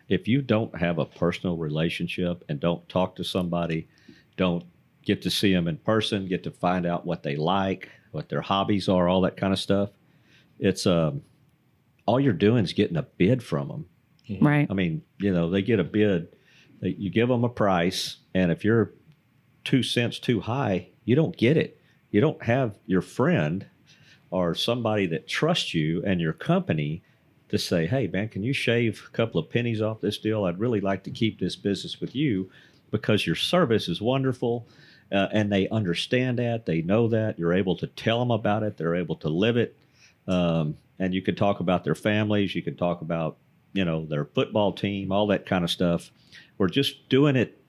if 0.10 0.28
you 0.28 0.42
don't 0.42 0.78
have 0.78 1.00
a 1.00 1.06
personal 1.06 1.58
relationship 1.58 2.44
and 2.50 2.60
don't 2.60 2.88
talk 2.90 3.16
to 3.16 3.24
somebody, 3.24 3.88
don't 4.36 4.66
get 5.06 5.22
to 5.24 5.30
see 5.30 5.54
them 5.54 5.68
in 5.68 5.78
person, 5.78 6.28
get 6.28 6.44
to 6.44 6.52
find 6.52 6.86
out 6.86 7.06
what 7.06 7.24
they 7.24 7.36
like, 7.36 7.90
what 8.12 8.30
their 8.30 8.42
hobbies 8.42 8.88
are, 8.90 9.08
all 9.08 9.22
that 9.22 9.38
kind 9.38 9.54
of 9.54 9.60
stuff, 9.60 9.90
it's, 10.60 10.86
um, 10.88 11.22
all 12.06 12.20
you're 12.20 12.34
doing 12.34 12.64
is 12.64 12.74
getting 12.74 12.98
a 12.98 13.04
bid 13.04 13.42
from 13.42 13.68
them. 13.68 13.86
Right. 14.42 14.68
I 14.70 14.74
mean, 14.74 15.04
you 15.20 15.34
know, 15.34 15.50
they 15.50 15.62
get 15.62 15.80
a 15.80 15.84
bid, 15.84 16.36
they, 16.82 16.90
you 16.90 17.10
give 17.10 17.30
them 17.30 17.44
a 17.44 17.50
price, 17.50 18.18
and 18.34 18.52
if 18.52 18.64
you're 18.64 18.94
two 19.64 19.84
cents 19.84 20.20
too 20.20 20.42
high, 20.42 20.90
you 21.06 21.16
don't 21.16 21.36
get 21.36 21.58
it. 21.58 21.80
You 22.12 22.22
don't 22.22 22.42
have 22.44 22.78
your 22.86 23.02
friend 23.02 23.66
or 24.30 24.56
somebody 24.56 25.06
that 25.08 25.28
trusts 25.28 25.74
you 25.74 26.04
and 26.06 26.22
your 26.22 26.34
company 26.34 27.04
to 27.50 27.58
say, 27.58 27.86
hey, 27.86 28.08
man, 28.08 28.30
can 28.30 28.44
you 28.44 28.54
shave 28.54 29.04
a 29.08 29.12
couple 29.12 29.40
of 29.40 29.50
pennies 29.50 29.82
off 29.82 30.02
this 30.02 30.18
deal? 30.18 30.46
I'd 30.46 30.60
really 30.60 30.82
like 30.82 31.04
to 31.04 31.12
keep 31.12 31.40
this 31.40 31.56
business 31.56 32.02
with 32.02 32.16
you 32.16 32.50
because 32.92 33.26
your 33.26 33.36
service 33.36 33.88
is 33.88 34.02
wonderful. 34.02 34.68
Uh, 35.14 35.28
and 35.32 35.52
they 35.52 35.70
understand 35.70 36.40
that. 36.40 36.66
They 36.66 36.82
know 36.82 37.08
that. 37.10 37.38
You're 37.38 37.54
able 37.54 37.76
to 37.78 37.88
tell 37.88 38.18
them 38.20 38.32
about 38.32 38.64
it. 38.64 38.78
They're 38.78 38.96
able 38.96 39.16
to 39.18 39.30
live 39.30 39.58
it. 39.58 39.78
Um, 40.28 40.78
and 40.98 41.14
you 41.14 41.22
can 41.22 41.36
talk 41.36 41.60
about 41.60 41.84
their 41.84 41.94
families. 41.96 42.56
You 42.56 42.64
can 42.64 42.76
talk 42.76 43.02
about, 43.02 43.38
you 43.74 43.86
know, 43.86 44.06
their 44.06 44.26
football 44.26 44.74
team, 44.74 45.12
all 45.12 45.28
that 45.28 45.46
kind 45.46 45.64
of 45.64 45.70
stuff. 45.70 46.12
We're 46.58 46.70
just 46.70 47.10
doing 47.10 47.36
it, 47.36 47.60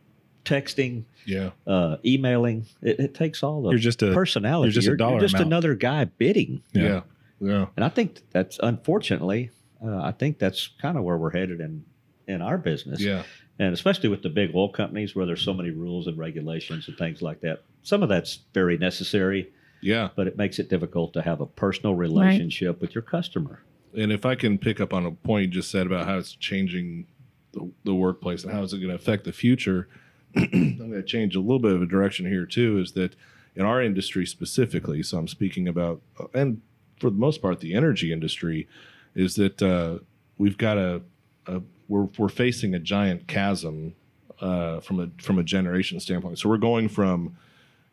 texting, 0.45 1.05
Yeah, 1.27 1.51
uh, 1.67 1.97
emailing. 2.05 2.67
It, 2.83 2.99
it 3.01 3.15
takes 3.15 3.43
all 3.43 3.63
the 3.63 3.71
You're 3.71 3.79
just 3.79 4.03
a 4.03 4.13
personality. 4.13 4.69
you're 4.69 4.81
just 4.83 4.89
a 4.89 4.97
dollar 4.97 5.21
just 5.21 5.35
amount. 5.35 5.47
another 5.49 5.75
guy 5.75 6.05
bidding. 6.05 6.63
yeah, 6.73 6.83
Yeah. 6.83 7.01
yeah. 7.41 7.67
And 7.77 7.85
I 7.85 7.89
think 7.89 8.21
that's 8.31 8.59
unfortunately, 8.63 9.51
uh, 9.85 9.97
I 10.03 10.13
think 10.13 10.39
that's 10.39 10.69
kind 10.81 10.97
of 10.97 11.05
where 11.05 11.17
we're 11.19 11.31
headed 11.33 11.61
in 11.61 11.85
in 12.27 12.41
our 12.41 12.57
business. 12.59 13.01
Yeah. 13.01 13.23
And 13.59 13.73
especially 13.73 14.09
with 14.09 14.23
the 14.23 14.29
big 14.31 14.51
oil 14.55 14.69
companies 14.69 15.15
where 15.15 15.27
there's 15.27 15.43
so 15.43 15.55
many 15.55 15.71
rules 15.71 16.07
and 16.09 16.19
regulations 16.19 16.89
and 16.89 16.97
things 16.97 17.23
like 17.23 17.41
that. 17.43 17.63
Some 17.83 18.03
of 18.03 18.09
that's 18.09 18.41
very 18.53 18.77
necessary, 18.79 19.53
Yeah. 19.81 20.09
but 20.17 20.27
it 20.27 20.37
makes 20.37 20.59
it 20.59 20.69
difficult 20.69 21.13
to 21.13 21.23
have 21.23 21.41
a 21.41 21.47
personal 21.47 21.95
relationship 21.95 22.81
with 22.81 22.95
your 22.95 23.03
customer. 23.03 23.63
And 23.97 24.11
if 24.11 24.27
I 24.27 24.35
can 24.35 24.59
pick 24.59 24.81
up 24.81 24.93
on 24.93 25.07
a 25.07 25.13
point 25.13 25.43
you 25.47 25.49
just 25.61 25.71
said 25.71 25.87
about 25.87 26.07
how 26.07 26.19
it's 26.19 26.33
changing 26.33 27.07
the, 27.53 27.71
the 27.85 27.95
workplace 27.95 28.43
and 28.43 28.53
how 28.53 28.63
is 28.65 28.73
it 28.73 28.79
going 28.79 28.89
to 28.89 28.97
affect 28.97 29.23
the 29.25 29.33
future, 29.33 29.89
I'm 30.37 30.77
going 30.79 30.91
to 30.91 31.03
change 31.05 31.37
a 31.37 31.41
little 31.41 31.61
bit 31.61 31.73
of 31.73 31.81
a 31.83 31.87
direction 31.87 32.27
here 32.27 32.47
too. 32.47 32.81
Is 32.81 32.93
that 32.93 33.15
in 33.55 33.65
our 33.65 33.81
industry 33.81 34.27
specifically? 34.27 35.01
So 35.05 35.17
I'm 35.17 35.29
speaking 35.29 35.69
about, 35.69 36.03
and 36.35 36.61
for 36.99 37.09
the 37.11 37.17
most 37.17 37.41
part, 37.41 37.61
the 37.61 37.75
energy 37.75 38.13
industry, 38.13 38.67
is 39.15 39.37
that 39.37 39.63
uh, 39.63 39.99
we've 40.39 40.59
got 40.59 40.77
a, 40.77 41.03
a 41.47 41.61
we're 41.89 42.09
we're 42.19 42.29
facing 42.29 42.75
a 42.75 42.79
giant 42.79 43.27
chasm 43.27 43.95
uh, 44.41 44.81
from 44.81 45.01
a 45.01 45.11
from 45.23 45.39
a 45.39 45.43
generation 45.43 46.01
standpoint. 46.01 46.39
So 46.39 46.49
we're 46.49 46.57
going 46.59 46.89
from 46.89 47.37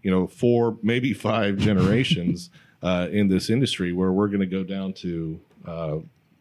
you 0.02 0.12
know 0.12 0.28
four 0.28 0.78
maybe 0.82 1.14
five 1.14 1.58
generations 1.58 2.50
uh, 2.82 3.08
in 3.12 3.28
this 3.28 3.50
industry 3.50 3.94
where 3.94 4.12
we're 4.12 4.28
going 4.28 4.42
to 4.42 4.46
go 4.46 4.64
down 4.64 4.94
to 4.94 5.40
uh, 5.66 5.98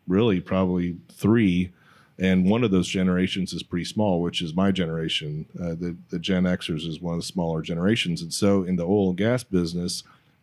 really 0.06 0.40
probably 0.40 0.96
three. 1.12 1.72
And 2.18 2.50
one 2.50 2.64
of 2.64 2.70
those 2.70 2.86
generations 2.86 3.54
is 3.54 3.62
pretty 3.62 3.86
small 3.86 4.20
which 4.20 4.42
is 4.42 4.54
my 4.54 4.70
generation. 4.70 5.46
Uh, 5.58 5.70
the, 5.70 5.96
the 6.10 6.18
gen 6.18 6.44
xers 6.44 6.86
is 6.86 7.00
one 7.00 7.14
of 7.14 7.20
the 7.20 7.26
smaller 7.26 7.62
generations. 7.62 8.20
And 8.20 8.32
so 8.32 8.62
in 8.62 8.76
the 8.76 8.84
oil 8.84 9.08
and 9.08 9.16
gas 9.16 9.42
business 9.42 10.02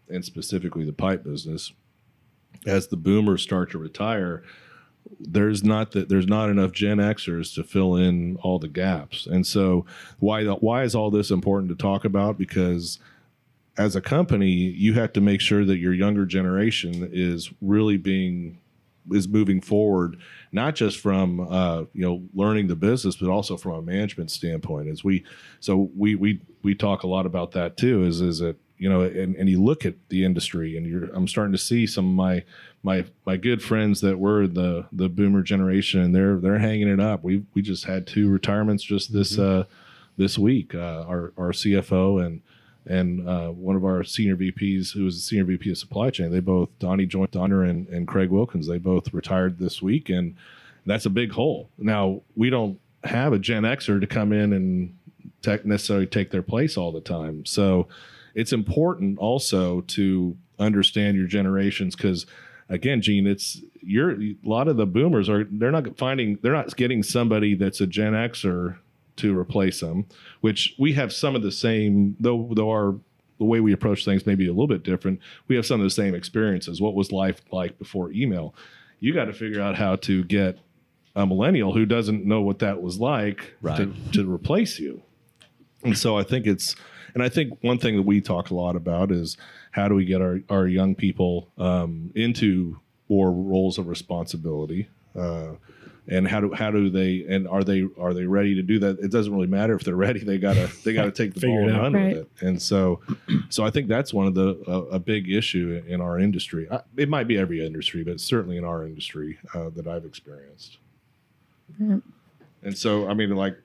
and 0.10 0.26
specifically 0.26 0.86
the 0.86 0.94
pipe 0.94 1.24
business 1.24 1.74
as 2.66 2.88
the 2.88 2.98
boomers 2.98 3.44
start 3.44 3.70
to 3.72 3.78
retire 3.78 4.44
there's 5.20 5.64
not 5.64 5.92
that 5.92 6.10
there's 6.10 6.28
not 6.28 6.50
enough 6.50 6.72
Gen 6.72 6.98
Xers 6.98 7.54
to 7.56 7.64
fill 7.64 7.96
in 7.96 8.38
all 8.38 8.60
the 8.60 8.68
gaps. 8.68 9.26
And 9.26 9.46
so 9.46 9.86
why 10.20 10.46
why 10.46 10.84
is 10.84 10.96
all 10.96 11.12
this 11.12 11.32
important 11.32 11.70
to 11.70 11.76
talk 11.76 12.06
about? 12.06 12.38
Because 12.38 13.00
as 13.78 13.96
a 13.96 14.02
company, 14.02 14.52
you 14.52 14.94
have 14.94 15.14
to 15.14 15.22
make 15.22 15.42
sure 15.42 15.64
that 15.64 15.78
your 15.78 15.94
younger 15.94 16.26
generation 16.26 17.10
is 17.12 17.52
really 17.62 17.98
being 17.98 18.60
is 19.12 19.28
moving 19.28 19.62
forward, 19.62 20.18
not 20.52 20.76
just 20.76 21.00
from 21.00 21.40
uh, 21.40 21.84
you 21.94 22.02
know 22.02 22.24
learning 22.34 22.68
the 22.68 22.76
business, 22.76 23.16
but 23.16 23.30
also 23.30 23.58
from 23.58 23.74
a 23.74 23.82
management 23.82 24.32
standpoint. 24.32 24.88
As 24.90 25.04
we 25.04 25.24
so 25.60 25.90
we 25.96 26.16
we 26.16 26.42
we 26.64 26.76
talk 26.76 27.04
a 27.04 27.08
lot 27.08 27.26
about 27.26 27.52
that 27.52 27.78
too. 27.78 28.04
Is 28.04 28.22
is 28.22 28.40
that 28.40 28.58
you 28.78 28.90
know 28.90 29.02
and, 29.02 29.36
and 29.36 29.50
you 29.50 29.62
look 29.62 29.86
at 29.86 29.96
the 30.10 30.24
industry 30.24 30.78
and 30.78 30.86
you're 30.86 31.06
I'm 31.14 31.28
starting 31.28 31.52
to 31.52 31.58
see 31.58 31.88
some 31.88 32.08
of 32.08 32.14
my 32.14 32.44
my 32.84 33.06
my 33.26 33.38
good 33.38 33.62
friends 33.62 34.02
that 34.02 34.20
were 34.20 34.48
the 34.48 34.86
the 34.92 35.10
boomer 35.10 35.42
generation 35.42 36.02
and 36.02 36.16
they're 36.16 36.38
they're 36.38 36.60
hanging 36.60 36.88
it 36.88 37.00
up. 37.00 37.24
We 37.24 37.44
we 37.54 37.62
just 37.62 37.86
had 37.86 38.08
two 38.08 38.30
retirements 38.30 38.84
just 38.84 39.14
this 39.14 39.38
uh, 39.38 39.66
this 40.18 40.38
week. 40.38 40.76
Uh, 40.76 41.06
our 41.08 41.34
our 41.38 41.52
CFO 41.52 42.26
and 42.26 42.42
and 42.86 43.28
uh, 43.28 43.50
one 43.50 43.76
of 43.76 43.84
our 43.84 44.04
senior 44.04 44.38
VPs, 44.38 44.94
who 44.94 45.04
was 45.04 45.16
the 45.16 45.22
senior 45.22 45.44
VP 45.44 45.72
of 45.72 45.78
supply 45.78 46.10
chain, 46.10 46.32
they 46.32 46.40
both 46.40 46.70
Donnie 46.80 47.06
Joint 47.06 47.32
Donner 47.32 47.64
and, 47.64 47.86
and 47.90 48.08
Craig 48.08 48.30
Wilkins, 48.30 48.66
they 48.68 48.78
both 48.78 49.14
retired 49.14 49.60
this 49.60 49.82
week, 49.82 50.08
and 50.10 50.36
that's 50.86 51.06
a 51.06 51.10
big 51.10 51.34
hole. 51.34 51.70
Now 51.78 52.22
we 52.36 52.50
don't 52.50 52.80
have 53.04 53.34
a 53.34 53.40
Gen 53.40 53.64
Xer 53.64 54.00
to 54.00 54.08
come 54.08 54.32
in 54.32 54.54
and 54.54 54.98
tech 55.42 55.66
necessarily 55.66 56.08
take 56.08 56.32
their 56.32 56.42
place 56.42 56.78
all 56.78 56.92
the 56.92 57.02
time. 57.02 57.46
So 57.46 57.88
it's 58.38 58.54
important 58.54 59.18
also 59.18 59.82
to 59.82 60.38
understand 60.60 61.18
your 61.18 61.26
generations 61.28 61.96
because 61.96 62.26
again, 62.70 63.02
Gene, 63.02 63.26
it's 63.28 63.62
you're 63.82 64.12
a 64.22 64.36
lot 64.44 64.68
of 64.68 64.78
the 64.78 64.86
boomers 64.86 65.28
are 65.28 65.46
they're 65.50 65.72
not 65.72 65.98
finding 65.98 66.38
they're 66.42 66.54
not 66.54 66.76
getting 66.78 67.02
somebody 67.04 67.56
that's 67.56 67.82
a 67.82 67.88
Gen 67.88 68.14
Xer 68.14 68.78
to 69.18 69.38
replace 69.38 69.80
them, 69.80 70.06
which 70.42 70.76
we 70.78 70.94
have 70.94 71.12
some 71.12 71.36
of 71.36 71.42
the 71.42 71.52
same 71.52 72.16
though 72.20 72.50
though 72.54 72.70
our 72.70 72.96
the 73.40 73.46
way 73.46 73.60
we 73.60 73.74
approach 73.74 74.06
things 74.06 74.26
may 74.26 74.36
be 74.36 74.46
a 74.48 74.52
little 74.52 74.68
bit 74.68 74.84
different. 74.84 75.20
We 75.48 75.56
have 75.56 75.66
some 75.66 75.80
of 75.80 75.84
the 75.84 75.90
same 75.92 76.16
experiences. 76.16 76.80
What 76.82 76.96
was 76.96 77.12
life 77.12 77.42
like 77.52 77.78
before 77.80 78.12
email? 78.12 78.54
You 79.00 79.14
got 79.14 79.26
to 79.26 79.34
figure 79.34 79.62
out 79.62 79.76
how 79.76 79.96
to 79.98 80.24
get 80.24 80.58
a 81.16 81.26
millennial 81.26 81.74
who 81.74 81.86
doesn't 81.86 82.26
know 82.26 82.42
what 82.42 82.60
that 82.60 82.82
was 82.82 83.00
like 83.00 83.54
Right. 83.62 83.78
to, 83.78 83.94
to 84.14 84.32
replace 84.32 84.80
you. 84.80 85.02
And 85.84 85.96
so 85.98 86.18
I 86.18 86.24
think 86.24 86.48
it's, 86.48 86.76
and 87.14 87.24
I 87.24 87.30
think 87.30 87.58
one 87.62 87.78
thing 87.78 87.96
that 87.96 88.04
we 88.04 88.22
talk 88.22 88.50
a 88.52 88.56
lot 88.56 88.76
about 88.76 89.12
is 89.12 89.38
how 89.72 89.88
do 89.88 89.96
we 89.96 90.06
get 90.06 90.22
our, 90.22 90.40
our 90.50 90.68
young 90.68 90.96
people 90.96 91.50
um, 91.58 92.12
into 92.16 92.80
more 93.10 93.32
roles 93.32 93.78
of 93.78 93.88
responsibility, 93.88 94.90
uh, 95.16 95.54
and 96.10 96.26
how 96.28 96.40
do 96.40 96.54
how 96.54 96.72
do 96.72 96.90
they 96.90 97.26
and 97.28 97.48
are 97.50 97.64
they 97.64 97.86
are 98.00 98.14
they 98.14 98.26
ready 98.26 98.56
to 98.56 98.62
do 98.62 98.80
that? 98.80 99.00
It 99.00 99.12
doesn't 99.12 99.34
really 99.34 99.48
matter 99.48 99.76
if 99.76 99.84
they're 99.84 99.96
ready. 99.96 100.22
They 100.24 100.38
gotta 100.38 100.70
they 100.86 100.94
gotta 100.94 101.12
take 101.12 101.34
the 101.34 101.40
Figure 101.42 101.60
ball 101.62 101.68
and 101.70 101.78
out. 101.78 101.82
run 101.84 101.94
Right. 101.94 102.08
with 102.16 102.18
it. 102.24 102.30
And 102.42 102.62
so, 102.62 103.02
so 103.50 103.66
I 103.66 103.70
think 103.72 103.88
that's 103.90 104.14
one 104.14 104.26
of 104.28 104.34
the 104.34 104.62
a, 104.68 104.96
a 104.96 105.00
big 105.00 105.30
issue 105.30 105.82
in 105.86 106.00
our 106.00 106.18
industry. 106.20 106.68
I, 106.72 106.82
it 106.96 107.10
might 107.10 107.28
be 107.28 107.38
every 107.38 107.66
industry, 107.66 108.04
but 108.06 108.20
certainly 108.22 108.56
in 108.58 108.64
our 108.64 108.86
industry 108.86 109.38
uh, 109.54 109.70
that 109.76 109.86
I've 109.88 110.06
experienced. 110.06 110.78
Yeah. 111.80 111.98
And 112.64 112.78
so, 112.78 113.08
I 113.10 113.14
mean, 113.14 113.30
like 113.36 113.58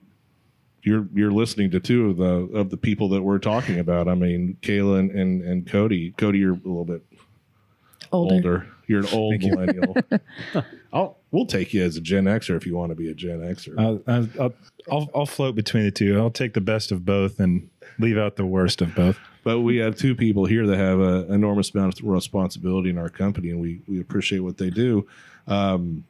you're 0.83 1.07
you're 1.14 1.31
listening 1.31 1.71
to 1.73 1.81
two 1.81 2.11
of 2.11 2.16
the 2.16 2.59
of 2.59 2.71
the 2.71 2.77
people 2.77 3.09
that 3.11 3.23
we're 3.23 3.38
talking 3.38 3.79
about. 3.79 4.09
I 4.09 4.14
mean, 4.14 4.57
Kayla 4.62 4.99
and 5.01 5.11
and, 5.12 5.42
and 5.42 5.66
Cody. 5.66 6.12
Cody, 6.12 6.38
you're 6.38 6.55
a 6.55 6.57
little 6.57 6.85
bit 6.85 7.03
Older. 8.11 8.35
older. 8.35 8.66
You're 8.88 9.01
an 9.01 9.07
old 9.12 9.40
Thank 9.40 9.53
millennial. 9.55 9.97
I'll 10.92 11.18
we'll 11.31 11.47
take 11.47 11.73
you 11.73 11.83
as 11.83 11.97
a 11.97 12.01
Gen 12.01 12.25
Xer 12.25 12.57
if 12.57 12.66
you 12.66 12.77
want 12.77 12.90
to 12.90 12.97
be 12.97 13.11
a 13.11 13.14
Gen 13.14 13.40
Xer. 13.40 13.79
I'll, 13.79 14.03
I'll, 14.07 14.29
I'll, 14.40 14.53
I'll, 14.90 15.11
I'll 15.14 15.27
float 15.27 15.55
between 15.55 15.85
the 15.85 15.90
two. 15.90 16.18
I'll 16.18 16.31
take 16.31 16.53
the 16.55 16.61
best 16.61 16.92
of 16.92 17.05
both 17.07 17.40
and 17.40 17.71
leave 17.99 18.18
out 18.18 18.37
the 18.37 18.45
worst 18.45 18.83
of 18.83 18.95
both. 18.95 19.18
but 19.45 19.61
we 19.61 19.77
have 19.79 19.97
two 19.97 20.14
people 20.14 20.45
here 20.45 20.66
that 20.66 20.77
have 20.77 21.01
an 21.01 21.33
enormous 21.33 21.73
amount 21.75 21.99
of 22.01 22.07
responsibility 22.07 22.90
in 22.90 22.99
our 22.99 23.09
company, 23.09 23.51
and 23.51 23.61
we 23.61 23.81
we 23.87 24.01
appreciate 24.01 24.40
what 24.40 24.59
they 24.59 24.68
do. 24.68 25.07
Um, 25.47 26.05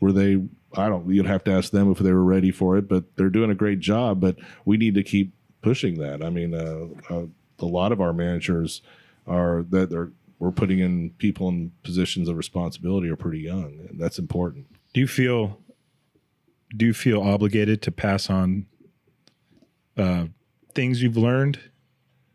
were 0.00 0.12
they 0.12 0.42
I 0.76 0.88
don't. 0.88 1.08
You'd 1.08 1.26
have 1.26 1.44
to 1.44 1.52
ask 1.52 1.70
them 1.72 1.90
if 1.90 1.98
they 1.98 2.12
were 2.12 2.24
ready 2.24 2.50
for 2.50 2.76
it, 2.76 2.88
but 2.88 3.16
they're 3.16 3.30
doing 3.30 3.50
a 3.50 3.54
great 3.54 3.80
job. 3.80 4.20
But 4.20 4.36
we 4.64 4.76
need 4.76 4.94
to 4.94 5.02
keep 5.02 5.32
pushing 5.60 5.98
that. 5.98 6.24
I 6.24 6.30
mean, 6.30 6.54
uh, 6.54 6.86
uh, 7.12 7.26
a 7.58 7.66
lot 7.66 7.92
of 7.92 8.00
our 8.00 8.12
managers 8.12 8.82
are 9.26 9.64
that 9.70 9.90
they're 9.90 10.10
we're 10.38 10.50
putting 10.50 10.80
in 10.80 11.10
people 11.18 11.48
in 11.48 11.70
positions 11.84 12.28
of 12.28 12.36
responsibility 12.36 13.08
are 13.08 13.16
pretty 13.16 13.38
young, 13.38 13.86
and 13.88 14.00
that's 14.00 14.18
important. 14.18 14.66
Do 14.92 15.00
you 15.00 15.06
feel 15.06 15.60
do 16.76 16.86
you 16.86 16.94
feel 16.94 17.22
obligated 17.22 17.80
to 17.82 17.92
pass 17.92 18.28
on 18.28 18.66
uh, 19.96 20.26
things 20.74 21.02
you've 21.02 21.16
learned 21.16 21.60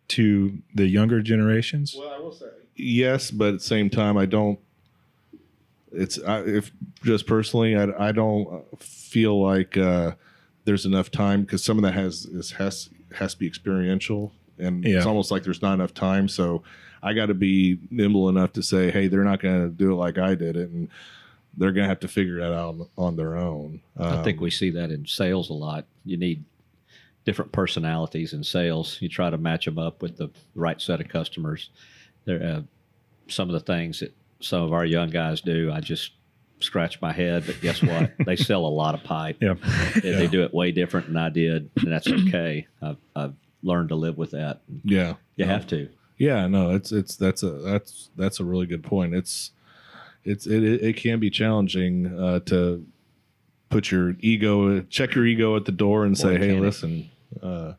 to 0.10 0.60
the 0.74 0.88
younger 0.88 1.22
generations? 1.22 1.96
Well, 1.98 2.10
I 2.10 2.20
will 2.20 2.32
say 2.32 2.46
yes, 2.76 3.30
but 3.32 3.50
at 3.50 3.54
the 3.56 3.66
same 3.66 3.90
time, 3.90 4.18
I 4.18 4.26
don't. 4.26 4.60
It's 5.98 6.20
I, 6.24 6.42
if 6.42 6.72
just 7.04 7.26
personally, 7.28 7.76
I, 7.76 8.10
I 8.10 8.12
don't 8.12 8.66
feel 8.82 9.42
like 9.42 9.76
uh, 9.78 10.12
there's 10.66 10.86
enough 10.86 11.10
time 11.12 11.42
because 11.42 11.64
some 11.64 11.78
of 11.78 11.84
that 11.84 11.94
has 11.94 12.26
is 12.26 12.52
has 12.52 12.90
has 13.16 13.34
to 13.34 13.40
be 13.40 13.48
experiential, 13.48 14.32
and 14.60 14.84
Yeah. 14.84 14.98
it's 14.98 15.06
almost 15.06 15.32
like 15.32 15.44
there's 15.44 15.62
not 15.62 15.74
enough 15.74 15.94
time. 15.94 16.28
So 16.28 16.64
I 17.02 17.14
got 17.14 17.28
to 17.28 17.34
be 17.34 17.80
nimble 17.90 18.30
enough 18.30 18.54
to 18.54 18.62
say, 18.64 18.92
hey, 18.92 19.08
they're 19.08 19.24
not 19.24 19.40
going 19.40 19.62
to 19.64 19.70
do 19.70 19.92
it 19.92 19.96
like 19.96 20.18
I 20.18 20.36
did 20.36 20.56
it, 20.58 20.70
and 20.70 20.90
they're 21.58 21.72
going 21.72 21.86
to 21.86 21.90
have 21.90 22.00
to 22.02 22.08
figure 22.08 22.40
that 22.40 22.54
out 22.54 22.70
on, 22.76 22.88
on 22.98 23.16
their 23.16 23.36
own. 23.38 23.82
I 23.98 24.22
think 24.24 24.38
Um, 24.38 24.44
we 24.44 24.52
see 24.52 24.70
that 24.72 24.92
in 24.92 25.06
sales 25.08 25.50
a 25.50 25.54
lot. 25.54 25.86
You 26.06 26.18
need 26.18 26.44
different 27.26 27.52
personalities 27.52 28.34
in 28.34 28.44
sales. 28.44 28.98
You 29.02 29.10
try 29.10 29.30
to 29.30 29.38
match 29.38 29.66
them 29.66 29.78
up 29.80 30.02
with 30.02 30.18
the 30.18 30.30
right 30.56 30.80
set 30.82 31.02
of 31.02 31.08
customers. 31.08 31.70
There, 32.26 32.42
uh, 32.44 32.62
some 33.28 33.50
of 33.50 33.54
the 33.54 33.60
things 33.60 34.00
that 34.02 34.14
some 34.40 34.62
of 34.64 34.74
our 34.74 34.86
young 34.86 35.10
guys 35.10 35.42
do, 35.42 35.72
I 35.74 35.80
just 35.80 36.12
scratch 36.60 37.02
my 37.02 37.12
head. 37.14 37.44
But 37.46 37.60
guess 37.62 37.82
what? 37.82 38.12
they 38.26 38.36
sell 38.36 38.66
a 38.66 38.68
lot 38.68 38.96
of 38.96 39.04
pipe. 39.04 39.38
Yeah. 39.42 39.56
They, 39.96 40.12
they 40.12 40.28
do 40.28 40.44
it 40.44 40.54
way 40.54 40.72
different 40.72 41.08
than 41.08 41.18
I 41.18 41.30
did, 41.30 41.70
and 41.78 41.92
that's 41.92 42.08
okay. 42.08 42.68
I've, 42.82 42.98
I've 43.16 43.34
learned 43.64 43.90
to 43.90 43.96
live 43.96 44.18
with 44.18 44.32
that. 44.32 44.62
yeah, 44.84 45.16
You 45.36 45.46
No. 45.46 45.52
have 45.54 45.68
to. 45.68 45.90
Yeah, 46.18 46.48
no, 46.48 46.72
it's 46.74 46.92
it's 46.92 47.16
that's 47.16 47.44
a 47.44 47.50
that's 47.52 48.10
that's 48.16 48.40
a 48.40 48.44
really 48.44 48.66
good 48.66 48.84
point. 48.84 49.14
It's 49.14 49.52
it's 50.24 50.48
it 50.48 50.64
it, 50.64 50.82
it 50.84 50.98
can 50.98 51.20
be 51.20 51.30
challenging 51.30 52.08
uh, 52.20 52.40
to 52.48 52.84
put 53.70 53.92
your 53.92 54.16
ego 54.22 54.82
check 54.82 55.14
your 55.14 55.28
ego 55.28 55.56
at 55.56 55.66
the 55.66 55.72
door 55.72 56.06
and 56.06 56.18
say, 56.18 56.40
hey, 56.40 56.60
listen. 56.60 57.12
Uh, 57.44 57.74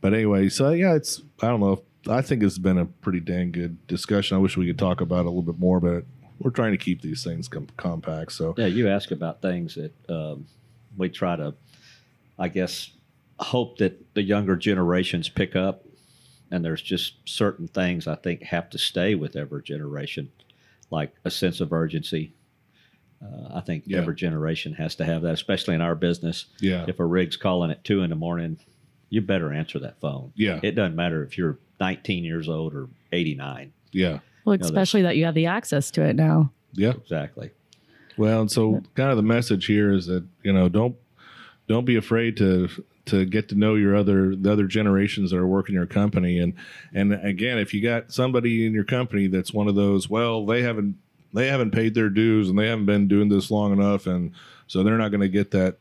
but 0.00 0.14
anyway, 0.14 0.48
so 0.48 0.70
yeah, 0.70 0.94
it's 0.94 1.20
I 1.42 1.48
don't 1.48 1.60
know. 1.60 1.82
I 2.08 2.20
think 2.22 2.42
it's 2.42 2.58
been 2.58 2.78
a 2.78 2.86
pretty 2.86 3.20
dang 3.20 3.52
good 3.52 3.86
discussion. 3.86 4.36
I 4.36 4.40
wish 4.40 4.56
we 4.56 4.66
could 4.66 4.78
talk 4.78 5.00
about 5.00 5.20
it 5.20 5.26
a 5.26 5.30
little 5.30 5.42
bit 5.42 5.58
more, 5.58 5.80
but 5.80 6.04
we're 6.38 6.50
trying 6.50 6.72
to 6.72 6.78
keep 6.78 7.00
these 7.02 7.22
things 7.22 7.46
com- 7.48 7.68
compact. 7.76 8.32
So 8.32 8.54
Yeah, 8.58 8.66
you 8.66 8.88
ask 8.88 9.10
about 9.12 9.40
things 9.42 9.76
that 9.76 9.92
um, 10.10 10.46
we 10.96 11.08
try 11.08 11.36
to, 11.36 11.54
I 12.38 12.48
guess, 12.48 12.90
hope 13.38 13.78
that 13.78 14.14
the 14.14 14.22
younger 14.22 14.56
generations 14.56 15.28
pick 15.28 15.54
up. 15.54 15.84
And 16.50 16.62
there's 16.64 16.82
just 16.82 17.14
certain 17.24 17.66
things 17.68 18.06
I 18.06 18.14
think 18.16 18.42
have 18.42 18.68
to 18.70 18.78
stay 18.78 19.14
with 19.14 19.36
every 19.36 19.62
generation, 19.62 20.30
like 20.90 21.14
a 21.24 21.30
sense 21.30 21.60
of 21.60 21.72
urgency. 21.72 22.34
Uh, 23.24 23.54
I 23.54 23.60
think 23.60 23.84
Yeah. 23.86 23.98
every 23.98 24.14
generation 24.16 24.74
has 24.74 24.94
to 24.96 25.04
have 25.04 25.22
that, 25.22 25.32
especially 25.32 25.74
in 25.76 25.80
our 25.80 25.94
business. 25.94 26.46
yeah, 26.60 26.84
If 26.88 26.98
a 26.98 27.06
rig's 27.06 27.36
calling 27.36 27.70
at 27.70 27.84
two 27.84 28.02
in 28.02 28.10
the 28.10 28.16
morning, 28.16 28.58
you 29.08 29.22
better 29.22 29.52
answer 29.52 29.78
that 29.78 29.98
phone. 30.00 30.32
yeah, 30.34 30.58
It 30.62 30.72
doesn't 30.72 30.96
matter 30.96 31.22
if 31.22 31.38
you're 31.38 31.58
19 31.82 32.22
years 32.22 32.48
old 32.48 32.74
or 32.74 32.88
89. 33.12 33.72
yeah, 33.90 34.20
Well, 34.44 34.54
that's- 34.56 34.70
especially 34.70 35.02
that 35.02 35.16
you 35.16 35.24
have 35.24 35.34
the 35.34 35.46
access 35.46 35.90
to 35.92 36.02
it 36.02 36.14
now. 36.14 36.52
yeah. 36.74 36.90
Exactly. 36.92 37.50
Well, 38.16 38.42
and 38.42 38.50
so 38.50 38.82
kind 38.94 39.10
of 39.10 39.16
the 39.16 39.22
message 39.24 39.66
here 39.66 39.90
is 39.92 40.06
that 40.06 40.24
you 40.44 40.52
know 40.52 40.68
don't 40.68 40.94
don't 41.66 41.84
be 41.84 41.96
afraid 41.96 42.36
to 42.36 42.68
to 43.06 43.24
get 43.24 43.48
to 43.48 43.54
know 43.56 43.74
your 43.74 43.96
other 43.96 44.36
the 44.36 44.52
other 44.52 44.66
generations 44.66 45.30
that 45.32 45.38
are 45.38 45.46
working 45.46 45.74
your 45.74 45.86
company 45.86 46.38
and 46.38 46.52
and 46.94 47.12
again 47.14 47.58
if 47.58 47.72
you 47.74 47.80
got 47.82 48.12
somebody 48.12 48.64
in 48.66 48.72
your 48.74 48.84
company 48.84 49.26
that's 49.28 49.52
one 49.52 49.66
of 49.66 49.74
those 49.74 50.08
well 50.10 50.44
they 50.46 50.62
haven't 50.62 50.94
they 51.32 51.48
haven't 51.48 51.70
paid 51.72 51.94
their 51.94 52.10
dues 52.10 52.48
and 52.50 52.56
they 52.58 52.68
haven't 52.68 52.86
been 52.86 53.08
doing 53.08 53.28
this 53.30 53.50
long 53.50 53.72
enough 53.72 54.06
and 54.06 54.30
so 54.68 54.82
they're 54.84 54.98
not 54.98 55.10
going 55.10 55.22
to 55.22 55.28
get 55.40 55.50
that 55.50 55.78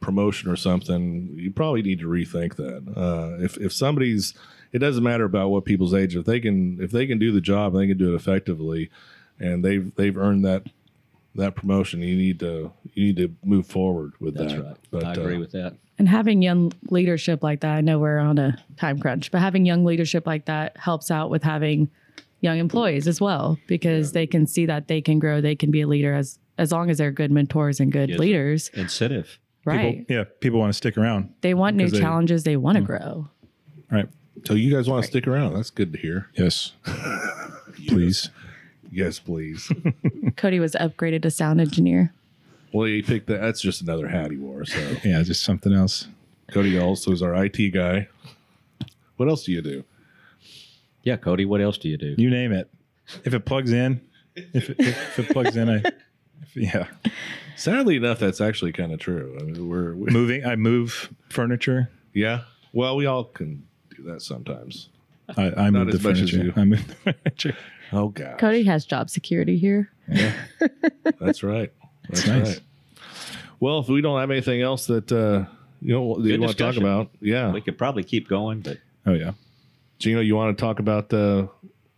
promotion 0.00 0.50
or 0.50 0.56
something 0.56 1.30
you 1.34 1.50
probably 1.50 1.82
need 1.82 1.98
to 1.98 2.06
rethink 2.06 2.54
that 2.56 2.82
uh, 2.96 3.42
if 3.42 3.56
if 3.56 3.72
somebody's 3.72 4.34
it 4.72 4.78
doesn't 4.78 5.02
matter 5.02 5.24
about 5.24 5.48
what 5.50 5.64
people's 5.64 5.94
age 5.94 6.14
if 6.16 6.24
they 6.24 6.40
can 6.40 6.78
if 6.80 6.90
they 6.90 7.06
can 7.06 7.18
do 7.18 7.32
the 7.32 7.40
job 7.40 7.74
and 7.74 7.82
they 7.82 7.88
can 7.88 7.98
do 7.98 8.12
it 8.12 8.16
effectively 8.16 8.90
and 9.38 9.64
they've 9.64 9.94
they've 9.96 10.16
earned 10.16 10.44
that 10.44 10.64
that 11.34 11.54
promotion 11.54 12.00
you 12.02 12.16
need 12.16 12.38
to 12.40 12.72
you 12.94 13.04
need 13.06 13.16
to 13.16 13.34
move 13.44 13.66
forward 13.66 14.12
with 14.20 14.34
That's 14.36 14.52
that 14.52 14.62
right. 14.64 14.76
but 14.90 15.04
I 15.04 15.12
agree 15.12 15.36
uh, 15.36 15.40
with 15.40 15.52
that. 15.52 15.76
And 15.98 16.08
having 16.08 16.40
young 16.40 16.72
leadership 16.90 17.42
like 17.42 17.60
that, 17.60 17.72
I 17.76 17.80
know 17.82 17.98
we're 17.98 18.18
on 18.18 18.38
a 18.38 18.56
time 18.78 18.98
crunch, 18.98 19.30
but 19.30 19.40
having 19.42 19.66
young 19.66 19.84
leadership 19.84 20.26
like 20.26 20.46
that 20.46 20.76
helps 20.78 21.10
out 21.10 21.28
with 21.28 21.42
having 21.42 21.90
young 22.40 22.56
employees 22.58 23.06
as 23.06 23.20
well 23.20 23.58
because 23.66 24.12
they 24.12 24.26
can 24.26 24.46
see 24.46 24.64
that 24.64 24.88
they 24.88 25.02
can 25.02 25.18
grow, 25.18 25.42
they 25.42 25.54
can 25.54 25.70
be 25.70 25.82
a 25.82 25.86
leader 25.86 26.14
as 26.14 26.38
as 26.58 26.72
long 26.72 26.88
as 26.90 26.98
they're 26.98 27.10
good 27.12 27.30
mentors 27.30 27.80
and 27.80 27.92
good 27.92 28.08
Yes. 28.10 28.18
leaders, 28.18 28.70
Incentive. 28.74 29.38
right? 29.66 29.98
People, 29.98 30.16
yeah, 30.16 30.24
people 30.40 30.58
want 30.58 30.70
to 30.72 30.76
stick 30.76 30.96
around. 30.98 31.32
they 31.42 31.54
want 31.54 31.76
new 31.76 31.88
they- 31.88 32.00
challenges, 32.00 32.44
they 32.44 32.56
want 32.56 32.76
to 32.76 32.82
grow. 32.82 33.28
Right. 33.90 34.08
So 34.46 34.54
you 34.54 34.74
guys 34.74 34.88
want 34.88 35.02
to 35.04 35.10
stick 35.10 35.26
around 35.26 35.54
that's 35.54 35.70
good 35.70 35.92
to 35.92 35.98
hear 35.98 36.28
Yes. 36.36 36.72
Please. 37.88 38.30
yes 38.90 39.18
please 39.18 39.70
Cody 40.36 40.60
was 40.60 40.72
upgraded 40.74 41.22
to 41.22 41.30
sound 41.30 41.60
engineer. 41.60 42.12
well 42.72 42.86
he 42.86 43.02
picked 43.02 43.26
that 43.28 43.40
that's 43.40 43.60
just 43.60 43.80
another 43.82 44.08
hat 44.08 44.30
he 44.30 44.36
wore 44.36 44.64
so 44.64 44.78
Yeah, 45.04 45.22
just 45.22 45.42
something 45.42 45.72
else. 45.72 46.08
cody 46.50 46.78
also 46.78 47.12
is 47.12 47.22
our 47.22 47.34
it 47.34 47.72
guy 47.72 48.08
what 49.16 49.28
else 49.28 49.44
do 49.44 49.52
you 49.52 49.62
do 49.62 49.84
Yeah, 51.02 51.16
Cody, 51.16 51.44
what 51.44 51.60
else 51.60 51.78
do 51.78 51.88
you 51.88 51.96
do? 51.98 52.14
You 52.18 52.28
name 52.30 52.52
it. 52.52 52.70
If 53.24 53.32
it 53.34 53.44
plugs 53.46 53.72
in, 53.72 54.00
if 54.36 54.68
it, 54.70 54.76
if 54.78 55.18
it 55.18 55.28
plugs 55.30 55.56
in, 55.56 55.68
I, 55.68 55.76
if, 56.42 56.54
yeah. 56.56 56.86
sadly 57.56 57.96
enough 57.96 58.18
that's 58.18 58.40
actually 58.40 58.72
kind 58.72 58.92
of 58.92 58.98
true 59.00 59.36
I 59.40 59.44
mean, 59.44 59.68
we're 59.68 59.94
we, 59.94 60.10
Moving, 60.10 60.44
I 60.46 60.56
move 60.56 61.12
furniture. 61.28 61.90
yeah 62.14 62.42
well 62.72 62.96
we 62.96 63.06
all 63.06 63.24
can 63.24 63.66
do 64.02 64.10
that 64.12 64.22
sometimes 64.22 64.88
I, 65.36 65.52
I 65.52 65.70
move 65.70 65.88
as 65.90 66.00
the 66.00 66.08
much 66.08 66.18
as 66.20 66.30
furniture. 66.30 66.46
you. 66.46 66.52
I 66.56 66.64
move 66.64 66.86
the 66.88 67.12
furniture. 67.12 67.56
oh 67.92 68.08
god 68.08 68.38
Cody 68.38 68.64
has 68.64 68.84
job 68.84 69.10
security 69.10 69.58
here. 69.58 69.90
Yeah, 70.08 70.32
that's 71.20 71.42
right 71.42 71.72
that's 72.08 72.26
nice. 72.26 72.48
right 72.48 72.60
well 73.60 73.78
if 73.80 73.88
we 73.88 74.00
don't 74.00 74.18
have 74.18 74.30
anything 74.30 74.60
else 74.62 74.86
that 74.86 75.10
uh 75.12 75.44
you 75.80 75.92
know 75.94 76.14
that 76.16 76.22
you 76.24 76.32
Good 76.32 76.40
want 76.40 76.52
to 76.52 76.58
talk 76.58 76.74
discussion. 76.74 76.82
about 76.82 77.10
yeah 77.20 77.52
We 77.52 77.60
could 77.60 77.78
probably 77.78 78.02
keep 78.04 78.28
going, 78.28 78.60
but 78.60 78.78
Oh 79.06 79.12
yeah. 79.14 79.32
Gino, 79.98 80.20
you 80.20 80.34
want 80.36 80.56
to 80.56 80.60
talk 80.60 80.78
about 80.78 81.12
uh, 81.12 81.46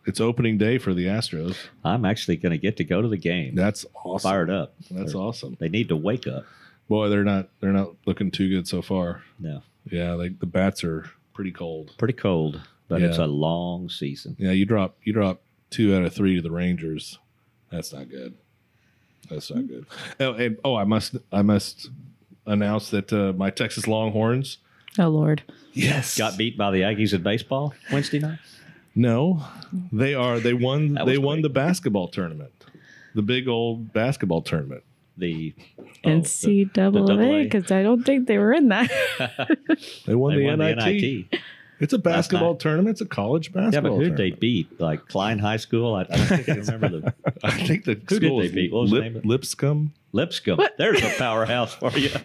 it's 0.07 0.21
opening 0.21 0.57
day 0.59 0.79
for 0.79 0.93
the 0.95 1.07
Astros? 1.07 1.57
I'm 1.85 2.05
actually 2.05 2.37
going 2.37 2.51
to 2.51 2.59
get 2.59 2.77
to 2.79 2.85
go 2.85 3.01
to 3.03 3.07
the 3.09 3.17
game. 3.17 3.55
That's 3.57 3.85
awesome. 4.05 4.29
Fired 4.29 4.51
up. 4.51 4.75
That's 4.91 5.13
They're- 5.13 5.21
awesome. 5.21 5.57
They 5.61 5.69
need 5.69 5.89
to 5.89 5.97
wake 5.97 6.27
up. 6.29 6.45
Boy, 6.89 7.09
they're 7.09 7.25
not 7.25 7.49
they're 7.61 7.73
not 7.73 7.91
looking 8.07 8.31
too 8.31 8.49
good 8.49 8.69
so 8.69 8.83
far. 8.83 9.23
No, 9.41 9.63
Yeah, 9.91 10.13
like 10.13 10.39
the 10.41 10.47
bats 10.47 10.85
are 10.85 11.11
pretty 11.33 11.53
cold. 11.53 11.95
pretty 11.99 12.15
cold, 12.15 12.61
but 12.89 13.03
it's 13.03 13.19
a 13.19 13.27
long 13.27 13.89
season. 13.89 14.37
Yeah, 14.39 14.53
you 14.53 14.65
drop 14.65 14.97
you 15.03 15.13
drop 15.13 15.43
two 15.71 15.95
out 15.97 16.05
of 16.05 16.15
three 16.15 16.37
to 16.37 16.43
the 16.43 16.51
Rangers. 16.51 17.19
That's 17.71 17.93
not 17.93 18.11
good. 18.11 18.35
That's 19.31 19.51
not 19.51 19.67
good. 19.67 19.87
Oh, 20.21 20.35
and, 20.35 20.59
oh, 20.65 20.77
I 20.77 20.85
must 20.85 21.17
I 21.33 21.43
must 21.43 21.91
announce 22.47 22.91
that 22.91 23.13
uh, 23.13 23.33
my 23.33 23.51
Texas 23.51 23.87
Longhorns. 23.87 24.59
Oh 24.99 25.09
Lord. 25.09 25.43
Yes. 25.73 26.19
Got 26.19 26.37
beat 26.37 26.59
by 26.59 26.71
the 26.71 26.83
Aggies 26.83 27.15
in 27.15 27.23
baseball 27.23 27.75
Wednesday 27.91 28.19
night. 28.19 28.39
No, 28.95 29.43
they 29.91 30.15
are. 30.15 30.39
They 30.39 30.53
won. 30.53 30.99
They 31.07 31.17
won 31.17 31.37
great. 31.37 31.43
the 31.45 31.49
basketball 31.49 32.09
tournament, 32.09 32.53
the 33.15 33.23
big 33.23 33.49
old 33.49 33.93
basketball 33.95 34.43
tournament. 34.43 34.85
The 35.17 35.55
oh, 35.79 35.85
the- 36.05 36.11
NCAA 36.11 37.45
because 37.45 37.71
I 37.71 37.83
don't 37.83 38.03
think 38.03 38.27
they 38.27 38.39
were 38.39 38.53
in 38.53 38.69
that. 38.69 38.91
They 40.07 40.15
won, 40.15 40.35
they 40.35 40.41
the, 40.41 40.47
won 40.49 40.59
NIT. 40.59 40.79
the 40.85 41.27
NIT. 41.31 41.41
It's 41.81 41.93
a 41.93 41.99
basketball 41.99 42.55
tournament. 42.55 42.95
It's 42.95 43.01
a 43.01 43.07
college 43.07 43.53
basketball. 43.53 43.93
Yeah, 43.93 43.99
but 43.99 44.05
who'd 44.05 44.17
they 44.17 44.31
beat? 44.31 44.81
Like 44.81 45.09
Klein 45.09 45.41
High 45.41 45.57
School? 45.57 45.95
I, 45.97 46.03
I 46.03 46.05
don't 46.05 46.27
think 46.27 46.49
I 46.49 46.55
remember 46.55 46.89
the 46.89 47.15
I 47.43 47.51
think 47.67 47.85
the 47.85 47.95
Who 47.95 48.21
did 48.21 48.27
school 48.27 48.39
they 48.39 48.49
beat? 48.49 48.73
What 48.73 48.83
was 48.83 48.91
the 48.91 48.97
Lip, 48.97 49.05
name 49.05 49.17
of 49.17 49.25
it? 49.25 49.29
Lipscomb. 49.29 49.93
Lipscomb. 50.13 50.61
There's 50.79 51.03
a 51.03 51.11
powerhouse 51.19 51.75
for 51.75 51.91
you. 51.99 52.11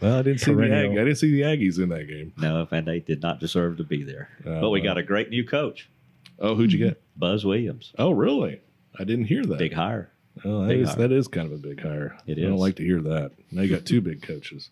Well, 0.00 0.18
I 0.18 0.22
didn't 0.22 0.40
see 0.40 0.52
the 0.52 0.56
Perennial. 0.56 0.92
Ag- 0.92 0.98
I 0.98 1.04
didn't 1.04 1.18
see 1.18 1.30
the 1.30 1.42
Aggies 1.42 1.78
in 1.78 1.90
that 1.90 2.08
game. 2.08 2.32
No, 2.38 2.66
and 2.70 2.86
they 2.88 3.00
did 3.00 3.20
not 3.20 3.38
deserve 3.38 3.76
to 3.76 3.84
be 3.84 4.02
there. 4.02 4.30
Uh, 4.46 4.58
but 4.58 4.70
we 4.70 4.80
got 4.80 4.96
a 4.96 5.02
great 5.02 5.28
new 5.28 5.44
coach, 5.44 5.90
Oh, 6.38 6.54
who'd 6.54 6.72
you 6.72 6.78
get? 6.78 7.02
Buzz 7.18 7.44
Williams. 7.44 7.92
Oh, 7.98 8.10
really? 8.12 8.62
I 8.98 9.04
didn't 9.04 9.26
hear 9.26 9.44
that. 9.44 9.58
Big 9.58 9.74
hire. 9.74 10.10
Oh, 10.44 10.62
that 10.62 10.68
big 10.68 10.80
is 10.80 10.88
hire. 10.88 10.96
that 10.98 11.12
is 11.12 11.28
kind 11.28 11.46
of 11.46 11.52
a 11.52 11.58
big 11.58 11.80
hire. 11.82 12.16
It 12.26 12.38
I 12.38 12.42
don't 12.42 12.56
like 12.56 12.76
to 12.76 12.84
hear 12.84 13.00
that. 13.02 13.32
Now 13.50 13.62
you 13.62 13.74
got 13.74 13.84
two 13.86 14.00
big 14.00 14.22
coaches. 14.22 14.70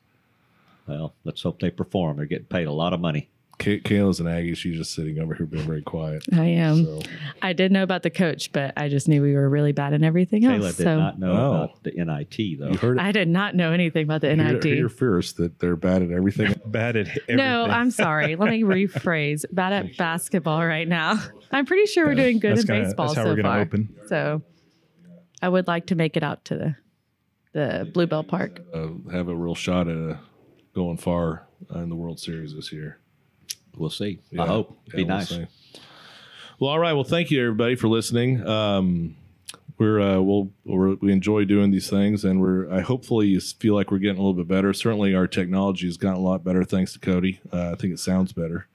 Well, 0.87 1.14
let's 1.24 1.42
hope 1.42 1.61
they 1.61 1.70
perform. 1.70 2.16
They're 2.16 2.26
getting 2.26 2.46
paid 2.46 2.66
a 2.66 2.72
lot 2.72 2.92
of 2.94 3.00
money. 3.00 3.28
Kay- 3.59 3.81
Kayla's 3.81 4.20
an 4.20 4.28
Aggie. 4.28 4.54
She's 4.54 4.76
just 4.76 4.94
sitting 4.94 5.18
over 5.18 5.35
here 5.35 5.44
being 5.44 5.66
very 5.66 5.83
quiet. 5.83 6.22
I 6.33 6.44
am. 6.44 6.85
So 6.85 7.00
I 7.42 7.52
did 7.52 7.72
know 7.72 7.83
about 7.83 8.04
the 8.04 8.09
coach, 8.11 8.52
but 8.52 8.72
I 8.76 8.88
just 8.88 9.09
knew 9.09 9.20
we 9.20 9.35
were 9.35 9.48
really 9.50 9.72
bad 9.72 9.92
in 9.92 10.04
everything 10.04 10.44
else. 10.44 10.59
Kayla 10.62 10.66
else. 10.68 10.76
did 10.76 10.85
So 10.85 10.96
not 10.96 11.18
know 11.18 11.33
Oh. 11.33 11.54
about 11.64 11.83
the 11.83 11.90
NIT 11.90 12.59
though. 12.61 12.68
you 12.70 12.78
heard 12.78 12.98
it 12.98 13.02
I 13.02 13.11
did 13.11 13.26
not 13.28 13.57
know 13.57 13.72
anything 13.72 14.04
about 14.04 14.20
the 14.20 14.28
here, 14.28 14.37
NIT. 14.37 14.62
here 14.64 14.88
first 14.88 15.38
that 15.38 15.59
they're 15.59 15.74
bad 15.74 16.02
at 16.02 16.12
everything. 16.12 16.54
Bad 16.66 16.96
at 16.96 17.09
everything. 17.09 17.37
No, 17.37 17.64
I'm 17.64 17.90
sorry. 17.90 18.37
Let 18.37 18.48
me 18.50 18.62
rephrase. 18.62 19.44
Bad 19.50 19.72
at 19.72 19.96
basketball 19.98 20.64
right 20.64 20.87
now. 20.87 21.18
I'm 21.50 21.66
pretty 21.66 21.87
sure 21.87 22.07
we're 22.07 22.14
doing 22.14 22.38
good 22.38 22.52
That's 22.52 22.61
in 22.61 22.66
gonna- 22.68 22.85
baseball 22.85 23.07
that's 23.09 23.16
how 23.18 23.24
so 23.24 23.31
we're 23.31 23.37
gonna 23.37 23.48
far. 23.48 23.61
open. 23.61 23.94
So 24.07 24.42
I 25.42 25.48
would 25.48 25.66
like 25.66 25.87
to 25.87 25.94
make 25.94 26.16
it 26.16 26.22
out 26.22 26.44
to 26.46 26.57
the 26.57 26.77
the 27.53 27.90
Blue 27.92 28.07
Bell 28.07 28.22
Park. 28.24 28.61
uh, 28.74 28.88
have 29.11 29.29
a 29.29 29.35
real 29.35 29.55
shot 29.55 29.88
at 29.88 29.96
uh, 29.96 30.16
going 30.74 30.96
far 30.98 31.46
uh, 31.74 31.79
in 31.81 31.88
the 31.88 31.96
World 31.96 32.20
Series 32.20 32.55
this 32.55 32.72
year. 32.72 32.98
We'll 33.77 33.90
see. 33.90 34.20
Yeah. 34.31 34.42
I 34.42 34.46
hope. 34.46 34.79
Yeah, 34.88 34.96
Be 34.96 35.05
we'll 35.05 35.16
nice. 35.16 35.29
see. 35.31 35.46
Well, 36.61 36.70
all 36.70 36.79
right. 36.79 36.92
Well, 36.92 37.05
thank 37.05 37.31
you 37.31 37.40
everybody 37.40 37.74
for 37.77 37.88
listening. 37.88 38.46
Um, 38.46 39.16
we're 39.79 40.01
uh, 40.01 40.20
we'll, 40.20 40.51
we're, 40.64 40.94
we 40.96 41.12
enjoy 41.12 41.44
doing 41.44 41.70
these 41.70 41.88
things, 41.88 42.24
and 42.24 42.40
we're 42.40 42.70
I 42.72 42.81
hopefully 42.81 43.29
you 43.29 43.40
feel 43.40 43.74
like 43.74 43.90
we're 43.92 43.98
getting 43.98 44.18
a 44.18 44.20
little 44.20 44.35
bit 44.35 44.48
better. 44.48 44.72
Certainly, 44.72 45.14
our 45.14 45.27
technology 45.29 45.87
has 45.87 45.96
gotten 45.96 46.18
a 46.18 46.24
lot 46.24 46.42
better 46.44 46.64
thanks 46.64 46.92
to 46.94 46.98
Cody. 46.98 47.40
Uh, 47.53 47.72
I 47.72 47.74
think 47.77 47.94
it 47.94 48.01
sounds 48.01 48.33
better. 48.33 48.66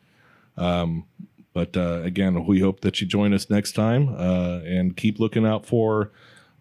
Um, 0.57 1.05
but 1.53 1.75
uh, 1.77 2.01
again, 2.03 2.45
we 2.47 2.61
hope 2.61 2.81
that 2.81 3.01
you 3.01 3.07
join 3.07 3.33
us 3.33 3.49
next 3.49 3.73
time, 3.73 4.15
uh, 4.17 4.61
and 4.65 4.95
keep 4.97 5.19
looking 5.19 5.45
out 5.45 5.65
for 5.65 6.11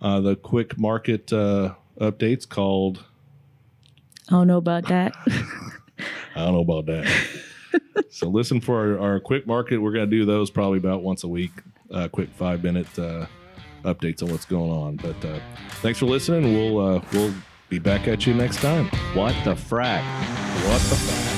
uh, 0.03 0.21
the 0.21 0.37
quick 0.37 0.79
market 0.79 1.33
uh, 1.33 1.75
updates 2.01 2.47
called. 2.47 3.05
I 4.29 4.33
don't 4.33 4.49
know 4.49 4.59
about 4.59 4.89
that. 4.89 5.15
I 6.35 6.45
don't 6.45 6.55
know 6.55 6.61
about 6.61 6.87
that. 6.87 7.11
so 8.11 8.29
listen 8.29 8.61
for 8.61 8.99
our, 8.99 9.13
our 9.13 9.21
quick 9.21 9.47
market. 9.47 9.79
We're 9.79 9.93
going 9.93 10.09
to 10.09 10.17
do 10.17 10.25
those 10.25 10.51
probably 10.51 10.79
about 10.79 11.03
once 11.03 11.25
a 11.25 11.29
week. 11.29 11.53
Uh, 11.91 12.09
quick 12.09 12.31
five 12.31 12.65
minute 12.65 12.99
uh, 12.99 13.27
updates 13.85 14.23
on 14.23 14.31
what's 14.31 14.47
going 14.47 14.71
on. 14.71 14.97
But 14.97 15.25
uh, 15.25 15.39
thanks 15.81 15.99
for 15.99 16.07
listening. 16.07 16.55
We'll 16.55 16.79
uh, 16.79 17.01
we'll 17.13 17.35
be 17.69 17.79
back 17.79 18.09
at 18.09 18.27
you 18.27 18.35
next 18.35 18.57
time. 18.59 18.87
What 19.15 19.35
the 19.45 19.55
frack? 19.55 20.03
What 20.67 20.81
the. 20.83 21.32